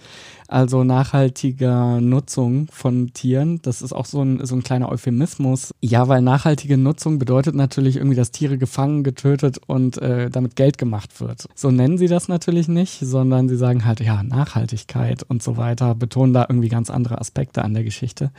[0.50, 3.60] also nachhaltiger Nutzung von Tieren.
[3.62, 5.72] Das ist auch so ein, so ein kleiner Euphemismus.
[5.80, 10.78] Ja, weil nachhaltige Nutzung bedeutet natürlich irgendwie, dass Tiere gefangen, getötet und äh, damit Geld
[10.78, 11.46] gemacht wird.
[11.54, 15.94] So nennen sie das natürlich nicht, sondern sie sagen halt, ja, Nachhaltigkeit und so weiter,
[15.94, 18.32] betonen da irgendwie ganz andere Aspekte an der Geschichte.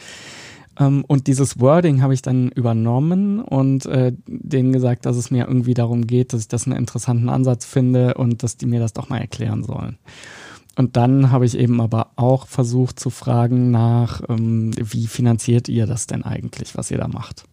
[0.79, 5.47] Ähm, und dieses Wording habe ich dann übernommen und äh, denen gesagt, dass es mir
[5.47, 8.93] irgendwie darum geht, dass ich das einen interessanten Ansatz finde und dass die mir das
[8.93, 9.97] doch mal erklären sollen.
[10.77, 15.85] Und dann habe ich eben aber auch versucht zu fragen nach, ähm, wie finanziert ihr
[15.85, 17.43] das denn eigentlich, was ihr da macht?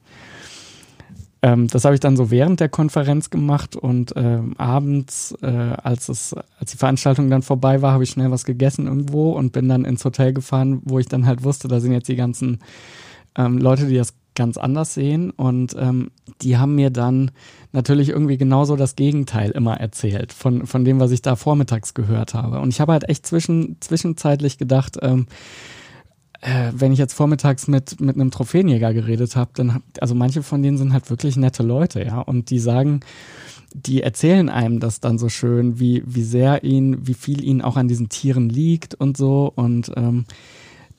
[1.41, 6.09] Ähm, das habe ich dann so während der Konferenz gemacht und ähm, abends, äh, als,
[6.09, 9.69] es, als die Veranstaltung dann vorbei war, habe ich schnell was gegessen irgendwo und bin
[9.69, 12.59] dann ins Hotel gefahren, wo ich dann halt wusste, da sind jetzt die ganzen
[13.37, 15.31] ähm, Leute, die das ganz anders sehen.
[15.31, 17.31] Und ähm, die haben mir dann
[17.73, 22.33] natürlich irgendwie genauso das Gegenteil immer erzählt von, von dem, was ich da vormittags gehört
[22.33, 22.61] habe.
[22.61, 25.27] Und ich habe halt echt zwischen, zwischenzeitlich gedacht, ähm,
[26.41, 30.63] äh, wenn ich jetzt vormittags mit, mit einem Trophäenjäger geredet habe, dann, also manche von
[30.63, 32.21] denen sind halt wirklich nette Leute, ja.
[32.21, 33.01] Und die sagen,
[33.75, 37.77] die erzählen einem das dann so schön, wie, wie sehr ihnen, wie viel ihnen auch
[37.77, 39.53] an diesen Tieren liegt und so.
[39.55, 40.25] Und ähm,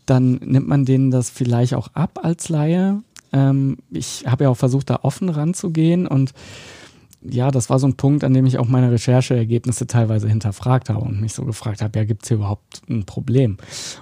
[0.06, 3.02] dann nimmt man denen das vielleicht auch ab als Laie,
[3.34, 6.34] ähm, ich habe ja auch versucht, da offen ranzugehen und
[7.22, 11.00] ja, das war so ein Punkt, an dem ich auch meine Rechercheergebnisse teilweise hinterfragt habe
[11.00, 13.58] und mich so gefragt habe, ja, gibt es hier überhaupt ein Problem?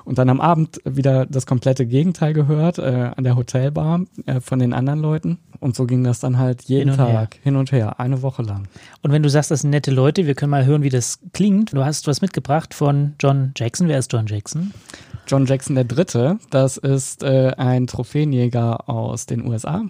[0.05, 4.59] Und dann am Abend wieder das komplette Gegenteil gehört, äh, an der Hotelbar äh, von
[4.59, 5.39] den anderen Leuten.
[5.59, 7.41] Und so ging das dann halt jeden hin Tag her.
[7.41, 8.67] hin und her, eine Woche lang.
[9.01, 11.73] Und wenn du sagst, das sind nette Leute, wir können mal hören, wie das klingt.
[11.73, 13.87] Du hast was mitgebracht von John Jackson.
[13.87, 14.73] Wer ist John Jackson?
[15.27, 19.83] John Jackson III., das ist äh, ein Trophäenjäger aus den USA,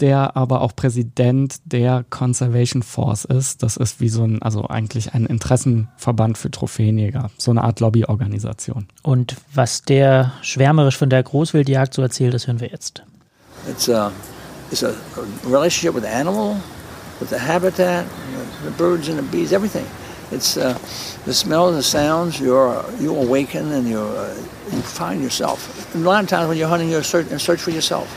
[0.00, 3.62] der aber auch Präsident der Conservation Force ist.
[3.62, 8.88] Das ist wie so ein, also eigentlich ein Interessenverband für Trophäenjäger, so eine Art Lobbyorganisation.
[9.02, 13.02] Und was der schwärmerisch von der Großwildjagd so erzählt, das hören wir jetzt.
[13.68, 14.10] It's a,
[14.70, 14.92] it's a
[15.44, 16.56] relationship with the animal,
[17.20, 18.06] with the habitat,
[18.64, 19.84] the birds and the bees, everything.
[20.30, 20.74] It's uh,
[21.24, 22.38] the smells and the sounds.
[22.38, 24.34] You're you awaken and you uh,
[24.72, 25.94] you find yourself.
[25.94, 28.08] And a lot of times when you're hunting, you're search, in search for yourself.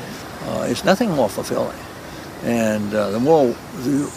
[0.48, 1.78] Uh, it's nothing more fulfilling.
[2.44, 4.10] And uh, the more you,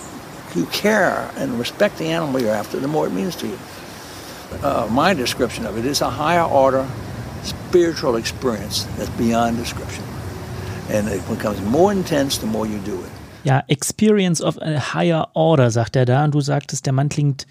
[0.55, 3.59] you care and respect the animal you're after, the more it means to you.
[4.63, 6.87] Uh, my description of it is a higher order
[7.43, 10.05] spiritual experience that's beyond description.
[10.91, 13.11] And it becomes more intense the more you do it.
[13.45, 16.25] Ja, Experience of a higher order, sagt er da.
[16.25, 17.47] Und du sagtest, der Mann klingt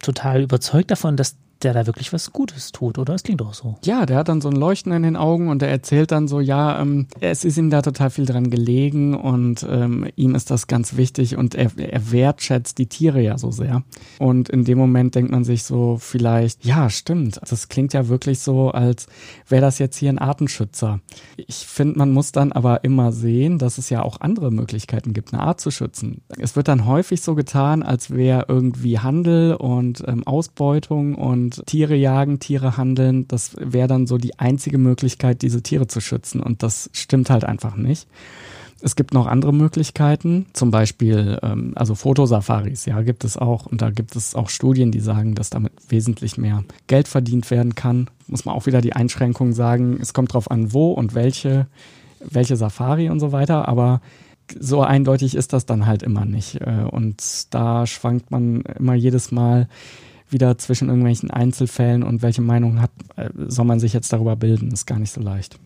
[0.00, 3.14] total überzeugt davon, dass der da wirklich was Gutes tut, oder?
[3.14, 3.76] Es klingt doch so.
[3.84, 6.40] Ja, der hat dann so ein Leuchten in den Augen und er erzählt dann so,
[6.40, 10.66] ja, ähm, es ist ihm da total viel dran gelegen und ähm, ihm ist das
[10.66, 13.82] ganz wichtig und er, er wertschätzt die Tiere ja so sehr.
[14.18, 18.40] Und in dem Moment denkt man sich so vielleicht, ja, stimmt, das klingt ja wirklich
[18.40, 19.06] so, als
[19.48, 21.00] wäre das jetzt hier ein Artenschützer.
[21.36, 25.32] Ich finde, man muss dann aber immer sehen, dass es ja auch andere Möglichkeiten gibt,
[25.32, 26.22] eine Art zu schützen.
[26.38, 31.66] Es wird dann häufig so getan, als wäre irgendwie Handel und ähm, Ausbeutung und und
[31.66, 36.40] Tiere jagen, Tiere handeln, das wäre dann so die einzige Möglichkeit, diese Tiere zu schützen.
[36.40, 38.06] Und das stimmt halt einfach nicht.
[38.80, 43.66] Es gibt noch andere Möglichkeiten, zum Beispiel ähm, also Fotosafaris, ja, gibt es auch.
[43.66, 47.74] Und da gibt es auch Studien, die sagen, dass damit wesentlich mehr Geld verdient werden
[47.74, 48.08] kann.
[48.28, 51.66] Muss man auch wieder die Einschränkung sagen, es kommt drauf an, wo und welche,
[52.20, 54.00] welche Safari und so weiter, aber
[54.60, 56.60] so eindeutig ist das dann halt immer nicht.
[56.60, 59.68] Äh, und da schwankt man immer jedes Mal
[60.30, 64.70] wieder zwischen irgendwelchen Einzelfällen und welche Meinung hat, äh, soll man sich jetzt darüber bilden,
[64.70, 65.58] ist gar nicht so leicht.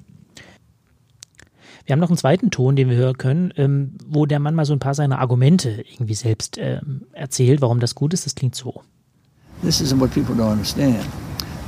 [1.84, 4.64] Wir haben noch einen zweiten Ton, den wir hören können, ähm, wo der Mann mal
[4.64, 8.24] so ein paar seiner Argumente irgendwie selbst ähm, erzählt, warum das gut ist.
[8.24, 8.82] Das klingt so.
[9.62, 11.04] This is what people don't understand.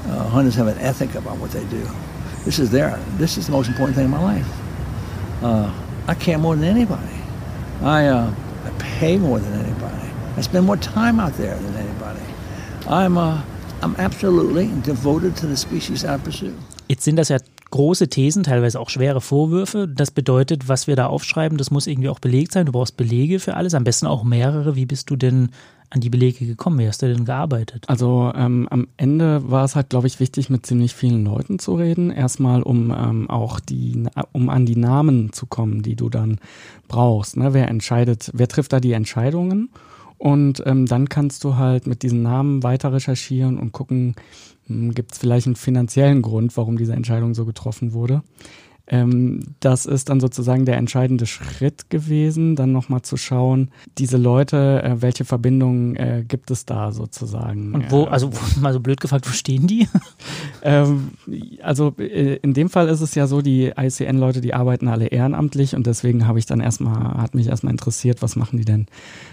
[0.06, 1.82] Uh, hunters have an ethic about what they do.
[2.44, 4.46] This is their, this is the most important thing in my life.
[5.42, 5.70] Uh,
[6.06, 7.02] I care more than anybody.
[7.82, 8.30] I, uh,
[8.64, 10.10] I pay more than anybody.
[10.36, 12.03] I spend more time out there than anybody.
[12.86, 13.38] I'm, uh,
[13.82, 16.52] I'm absolutely devoted to the species I pursue.
[16.88, 17.38] Jetzt sind das ja
[17.70, 19.88] große Thesen, teilweise auch schwere Vorwürfe.
[19.88, 22.66] Das bedeutet, was wir da aufschreiben, das muss irgendwie auch belegt sein.
[22.66, 24.76] Du brauchst Belege für alles, am besten auch mehrere.
[24.76, 25.48] Wie bist du denn
[25.90, 26.78] an die Belege gekommen?
[26.78, 27.84] Wie hast du denn gearbeitet?
[27.88, 31.74] Also ähm, am Ende war es halt, glaube ich, wichtig, mit ziemlich vielen Leuten zu
[31.74, 32.10] reden.
[32.10, 36.38] Erstmal, um ähm, auch die, um an die Namen zu kommen, die du dann
[36.86, 37.36] brauchst.
[37.36, 37.54] Ne?
[37.54, 39.70] Wer entscheidet, wer trifft da die Entscheidungen?
[40.24, 44.14] Und ähm, dann kannst du halt mit diesen Namen weiter recherchieren und gucken,
[44.68, 48.22] hm, gibt es vielleicht einen finanziellen Grund, warum diese Entscheidung so getroffen wurde.
[48.86, 54.82] Ähm, das ist dann sozusagen der entscheidende Schritt gewesen, dann nochmal zu schauen, diese Leute,
[54.82, 57.74] äh, welche Verbindungen äh, gibt es da sozusagen?
[57.74, 59.88] Und wo, also mal so blöd gefragt, wo stehen die?
[60.62, 61.12] ähm,
[61.62, 65.74] also äh, in dem Fall ist es ja so, die ICN-Leute, die arbeiten alle ehrenamtlich
[65.74, 68.86] und deswegen habe ich dann erstmal, hat mich erstmal interessiert, was machen die denn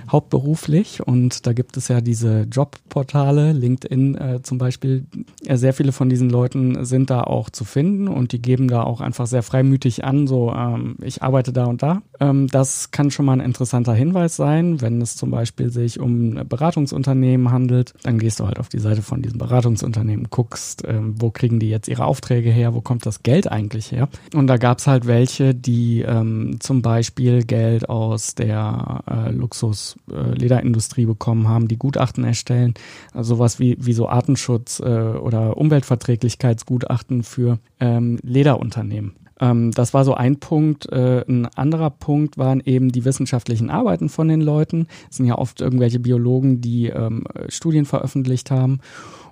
[0.09, 1.05] hauptberuflich?
[1.05, 5.05] Und da gibt es ja diese Jobportale, LinkedIn äh, zum Beispiel.
[5.49, 9.01] sehr viele von diesen Leuten sind da auch zu finden und die geben da auch
[9.01, 12.01] einfach sehr sehr freimütig an, so ähm, ich arbeite da und da.
[12.19, 16.35] Ähm, das kann schon mal ein interessanter Hinweis sein, wenn es zum Beispiel sich um
[16.47, 17.93] Beratungsunternehmen handelt.
[18.03, 21.69] Dann gehst du halt auf die Seite von diesem Beratungsunternehmen, guckst, ähm, wo kriegen die
[21.69, 24.07] jetzt ihre Aufträge her, wo kommt das Geld eigentlich her.
[24.35, 31.03] Und da gab es halt welche, die ähm, zum Beispiel Geld aus der äh, Luxus-Lederindustrie
[31.03, 32.75] äh, bekommen haben, die Gutachten erstellen,
[33.13, 39.15] also sowas wie, wie so Artenschutz äh, oder Umweltverträglichkeitsgutachten für ähm, Lederunternehmen.
[39.41, 40.89] Ähm, das war so ein Punkt.
[40.91, 44.87] Äh, ein anderer Punkt waren eben die wissenschaftlichen Arbeiten von den Leuten.
[45.09, 48.79] Es sind ja oft irgendwelche Biologen, die ähm, Studien veröffentlicht haben.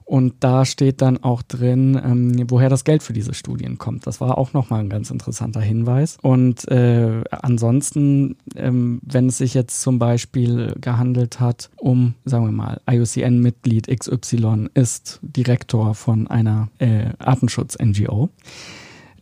[0.09, 4.07] Und da steht dann auch drin, ähm, woher das Geld für diese Studien kommt.
[4.07, 6.17] Das war auch nochmal ein ganz interessanter Hinweis.
[6.23, 12.51] Und äh, ansonsten, ähm, wenn es sich jetzt zum Beispiel gehandelt hat um, sagen wir
[12.51, 18.31] mal, IUCN-Mitglied XY ist Direktor von einer äh, Artenschutz-NGO,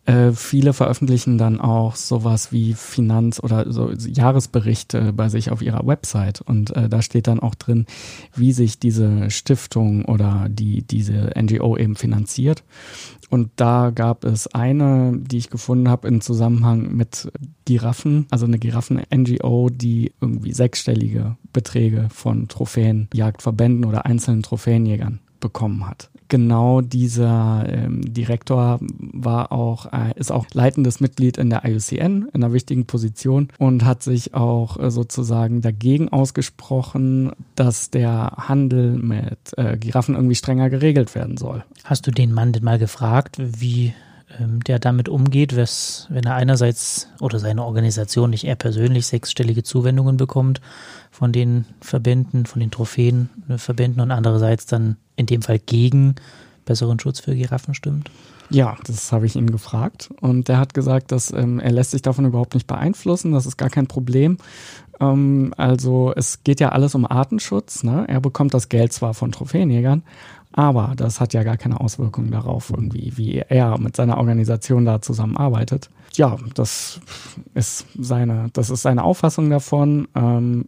[0.08, 5.86] äh, viele veröffentlichen dann auch sowas wie Finanz- oder so Jahresberichte bei sich auf ihrer
[5.86, 6.39] Website.
[6.39, 7.86] Und äh, da steht dann auch drin,
[8.34, 12.63] wie sich diese Stiftung oder die, diese NGO eben finanziert.
[13.29, 17.29] Und da gab es eine, die ich gefunden habe im Zusammenhang mit
[17.65, 26.10] Giraffen, also eine Giraffen-NGO, die irgendwie sechsstellige Beträge von Trophäenjagdverbänden oder einzelnen Trophäenjägern bekommen hat.
[26.29, 28.79] genau dieser ähm, Direktor
[29.24, 33.86] war auch, äh, ist auch leitendes Mitglied in der IUCN, in einer wichtigen Position und
[33.86, 40.70] hat sich auch äh, sozusagen dagegen ausgesprochen, dass der Handel mit äh, Giraffen irgendwie strenger
[40.70, 41.63] geregelt werden soll.
[41.84, 43.94] Hast du den Mann denn mal gefragt, wie
[44.40, 50.18] ähm, der damit umgeht, wenn er einerseits oder seine Organisation nicht er persönlich sechsstellige Zuwendungen
[50.18, 50.62] bekommt
[51.12, 56.15] von den Verbänden, von den Trophäen äh, Verbänden und andererseits dann in dem Fall gegen
[56.65, 58.12] besseren Schutz für Giraffen stimmt?
[58.50, 62.02] Ja, das habe ich ihn gefragt und der hat gesagt, dass ähm, er lässt sich
[62.02, 64.37] davon überhaupt nicht beeinflussen, das ist gar kein Problem.
[65.00, 67.83] Ähm, also es geht ja alles um Artenschutz.
[67.83, 68.06] Ne?
[68.08, 70.04] Er bekommt das Geld zwar von Trophäenjägern,
[70.54, 75.02] aber das hat ja gar keine Auswirkungen darauf, irgendwie, wie er mit seiner Organisation da
[75.02, 75.89] zusammenarbeitet.
[76.13, 77.00] Ja, das
[77.54, 80.08] ist seine, das ist seine Auffassung davon.
[80.15, 80.65] Ähm,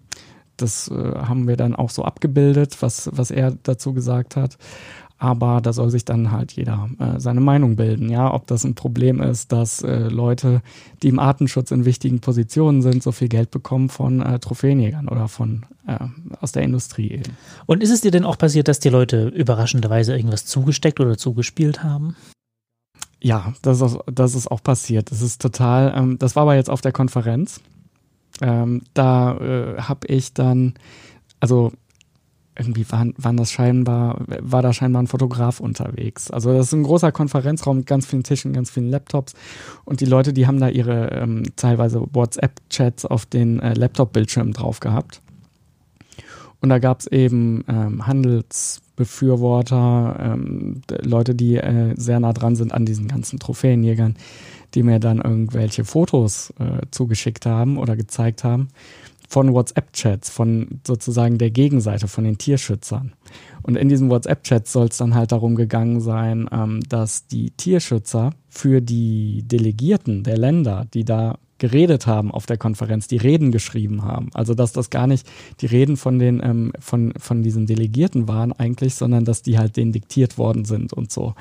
[0.57, 4.57] das äh, haben wir dann auch so abgebildet, was, was er dazu gesagt hat.
[5.21, 8.73] Aber da soll sich dann halt jeder äh, seine Meinung bilden, ja, ob das ein
[8.73, 10.61] Problem ist, dass äh, Leute,
[11.03, 15.27] die im Artenschutz in wichtigen Positionen sind, so viel Geld bekommen von äh, Trophäenjägern oder
[15.27, 15.97] von äh,
[16.39, 17.35] aus der Industrie eben.
[17.65, 21.83] Und ist es dir denn auch passiert, dass die Leute überraschenderweise irgendwas zugesteckt oder zugespielt
[21.83, 22.15] haben?
[23.21, 25.11] Ja, das ist, das ist auch passiert.
[25.11, 27.59] Das ist total, ähm, das war aber jetzt auf der Konferenz.
[28.41, 30.75] Ähm, da äh, habe ich dann,
[31.41, 31.73] also
[32.59, 36.29] irgendwie waren, waren das scheinbar, war da scheinbar ein Fotograf unterwegs.
[36.29, 39.33] Also das ist ein großer Konferenzraum mit ganz vielen Tischen, ganz vielen Laptops
[39.85, 44.79] und die Leute, die haben da ihre ähm, teilweise WhatsApp-Chats auf den äh, Laptop-Bildschirmen drauf
[44.79, 45.21] gehabt.
[46.61, 52.73] Und da gab es eben ähm, Handelsbefürworter, ähm, Leute, die äh, sehr nah dran sind
[52.73, 54.17] an diesen ganzen Trophäenjägern,
[54.73, 58.67] die mir dann irgendwelche Fotos äh, zugeschickt haben oder gezeigt haben
[59.29, 63.13] von WhatsApp-Chats, von sozusagen der Gegenseite, von den Tierschützern.
[63.61, 68.31] Und in diesen WhatsApp-Chats soll es dann halt darum gegangen sein, ähm, dass die Tierschützer
[68.49, 74.03] für die Delegierten der Länder, die da geredet haben auf der Konferenz, die Reden geschrieben
[74.03, 74.29] haben.
[74.33, 75.27] Also dass das gar nicht
[75.61, 79.77] die Reden von den ähm, von von diesen Delegierten waren eigentlich, sondern dass die halt
[79.77, 81.35] denen diktiert worden sind und so.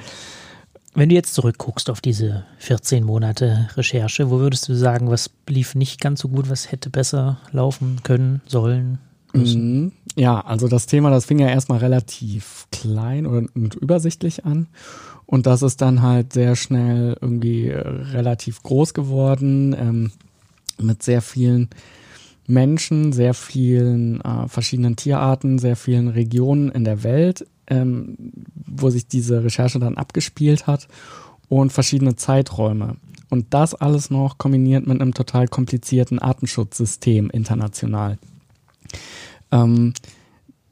[0.98, 5.76] Wenn du jetzt zurückguckst auf diese 14 Monate Recherche, wo würdest du sagen, was lief
[5.76, 8.98] nicht ganz so gut, was hätte besser laufen können, sollen?
[9.32, 9.92] Mhm.
[10.16, 14.66] Ja, also das Thema, das fing ja erstmal relativ klein und übersichtlich an.
[15.24, 20.10] Und das ist dann halt sehr schnell irgendwie äh, relativ groß geworden, ähm,
[20.80, 21.68] mit sehr vielen
[22.48, 28.16] Menschen, sehr vielen äh, verschiedenen Tierarten, sehr vielen Regionen in der Welt ähm,
[28.66, 30.88] wo sich diese Recherche dann abgespielt hat
[31.48, 32.96] und verschiedene Zeiträume.
[33.30, 38.18] Und das alles noch kombiniert mit einem total komplizierten Artenschutzsystem international.
[39.52, 39.92] Ähm,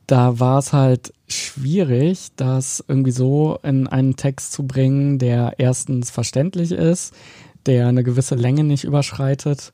[0.07, 6.11] da war es halt schwierig, das irgendwie so in einen Text zu bringen, der erstens
[6.11, 7.14] verständlich ist,
[7.66, 9.72] der eine gewisse Länge nicht überschreitet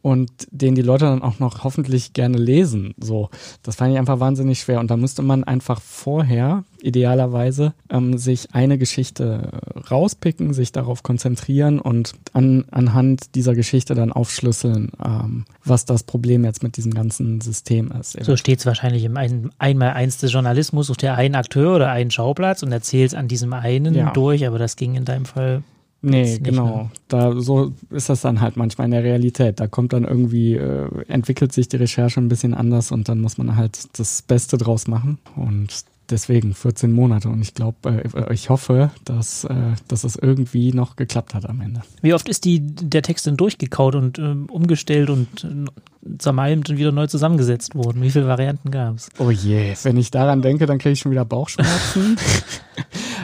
[0.00, 2.94] und den die Leute dann auch noch hoffentlich gerne lesen.
[2.98, 3.30] So,
[3.62, 4.80] das fand ich einfach wahnsinnig schwer.
[4.80, 9.50] Und da müsste man einfach vorher, idealerweise, ähm, sich eine Geschichte
[9.90, 16.44] rauspicken, sich darauf konzentrieren und an, anhand dieser Geschichte dann aufschlüsseln, ähm, was das Problem
[16.44, 18.12] jetzt mit diesem ganzen System ist.
[18.24, 22.12] So steht es wahrscheinlich im ein, Einmal-Eins des Journalismus, sucht er einen Akteur oder einen
[22.12, 24.12] Schauplatz und erzählt an diesem einen ja.
[24.12, 25.62] durch, aber das ging in deinem Fall
[26.00, 26.76] Nee, genau.
[26.76, 26.90] Ne?
[27.08, 29.58] Da so ist das dann halt manchmal in der Realität.
[29.58, 33.36] Da kommt dann irgendwie, äh, entwickelt sich die Recherche ein bisschen anders und dann muss
[33.38, 35.18] man halt das Beste draus machen.
[35.34, 37.28] Und deswegen 14 Monate.
[37.28, 39.54] Und ich glaube, äh, ich hoffe, dass, äh,
[39.88, 41.82] dass es irgendwie noch geklappt hat am Ende.
[42.02, 46.78] Wie oft ist die, der Text denn durchgekaut und äh, umgestellt und äh, zermalmt und
[46.78, 48.02] wieder neu zusammengesetzt worden?
[48.02, 49.10] Wie viele Varianten gab es?
[49.18, 52.16] Oh je, wenn ich daran denke, dann kriege ich schon wieder Bauchschmerzen.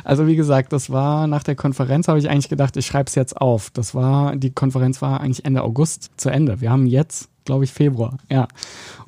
[0.04, 3.14] Also wie gesagt, das war nach der Konferenz, habe ich eigentlich gedacht, ich schreibe es
[3.14, 3.70] jetzt auf.
[3.70, 6.60] Das war, die Konferenz war eigentlich Ende August zu Ende.
[6.60, 8.18] Wir haben jetzt, glaube ich, Februar.
[8.30, 8.46] Ja.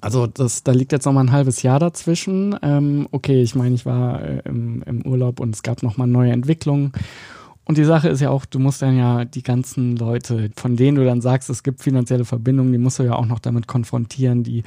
[0.01, 2.59] Also das, da liegt jetzt noch mal ein halbes Jahr dazwischen.
[2.63, 6.07] Ähm, okay, ich meine, ich war äh, im, im Urlaub und es gab noch mal
[6.07, 6.93] neue Entwicklungen.
[7.67, 10.97] Und die Sache ist ja auch, du musst dann ja die ganzen Leute, von denen
[10.97, 14.45] du dann sagst, es gibt finanzielle Verbindungen, die musst du ja auch noch damit konfrontieren,
[14.45, 14.63] die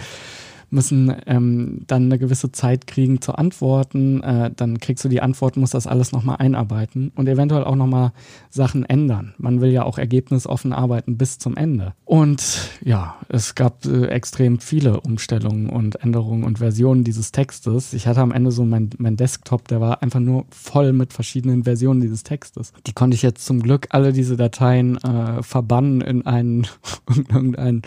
[0.69, 4.21] müssen ähm, dann eine gewisse Zeit kriegen zu antworten.
[4.21, 8.11] Äh, dann kriegst du die Antwort, musst das alles nochmal einarbeiten und eventuell auch nochmal
[8.49, 9.33] Sachen ändern.
[9.37, 11.93] Man will ja auch ergebnisoffen arbeiten bis zum Ende.
[12.05, 17.93] Und ja, es gab äh, extrem viele Umstellungen und Änderungen und Versionen dieses Textes.
[17.93, 21.63] Ich hatte am Ende so mein, mein Desktop, der war einfach nur voll mit verschiedenen
[21.63, 22.73] Versionen dieses Textes.
[22.87, 26.67] Die konnte ich jetzt zum Glück alle diese Dateien äh, verbannen in einen,
[27.15, 27.81] in irgendeinen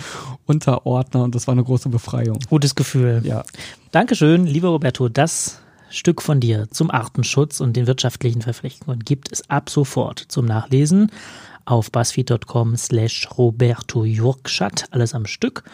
[0.47, 2.39] Unterordner und das war eine große Befreiung.
[2.73, 3.23] Gutes Gefühl.
[3.25, 3.45] Ja.
[3.91, 5.09] Dankeschön, lieber Roberto.
[5.09, 5.61] Das
[5.91, 11.11] Stück von dir zum Artenschutz und den wirtschaftlichen Verflechtungen gibt es ab sofort zum Nachlesen
[11.65, 15.65] auf buzzfeed.com slash Roberto Jurkschat, alles am Stück.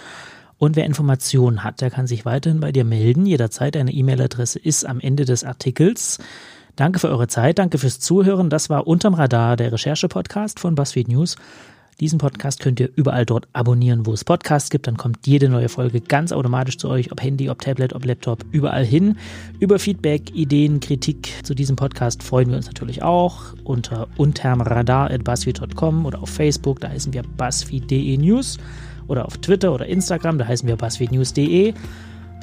[0.58, 3.26] Und wer Informationen hat, der kann sich weiterhin bei dir melden.
[3.26, 6.18] Jederzeit eine E-Mail-Adresse ist am Ende des Artikels.
[6.74, 8.50] Danke für eure Zeit, danke fürs Zuhören.
[8.50, 11.36] Das war Unterm Radar, der Recherche-Podcast von BuzzFeed News.
[12.00, 14.86] Diesen Podcast könnt ihr überall dort abonnieren, wo es Podcasts gibt.
[14.86, 18.44] Dann kommt jede neue Folge ganz automatisch zu euch, ob Handy, ob Tablet, ob Laptop,
[18.52, 19.16] überall hin.
[19.58, 26.22] Über Feedback, Ideen, Kritik zu diesem Podcast freuen wir uns natürlich auch unter untermradar.buzzfeed.com oder
[26.22, 28.58] auf Facebook, da heißen wir buzzfeed.de News
[29.08, 31.74] oder auf Twitter oder Instagram, da heißen wir buzzfeednews.de.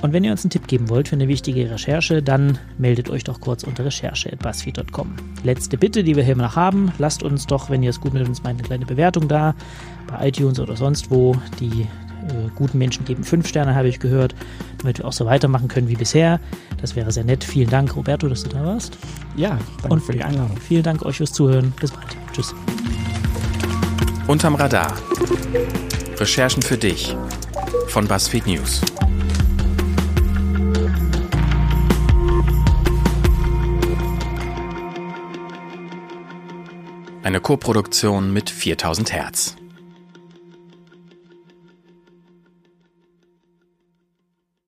[0.02, 3.24] Und wenn ihr uns einen Tipp geben wollt für eine wichtige Recherche, dann meldet euch
[3.24, 5.16] doch kurz unter recherche.buzzfeed.com.
[5.44, 8.28] Letzte Bitte, die wir hier noch haben, lasst uns doch, wenn ihr es gut mit
[8.28, 9.56] uns meint, eine kleine Bewertung da,
[10.08, 11.36] bei iTunes oder sonst wo.
[11.60, 11.88] Die
[12.28, 14.36] äh, guten Menschen geben fünf Sterne, habe ich gehört,
[14.80, 16.40] damit wir auch so weitermachen können wie bisher.
[16.82, 17.44] Das wäre sehr nett.
[17.44, 18.98] Vielen Dank, Roberto, dass du da warst.
[19.36, 20.58] Ja, danke Und für die Einladung.
[20.58, 21.74] Vielen Dank euch fürs Zuhören.
[21.80, 22.18] Bis bald.
[22.34, 22.54] Tschüss.
[24.28, 24.94] Unterm Radar.
[26.18, 27.16] Recherchen für dich
[27.88, 28.82] von BuzzFeed News.
[37.26, 39.56] Eine Koproduktion mit 4000 Hertz.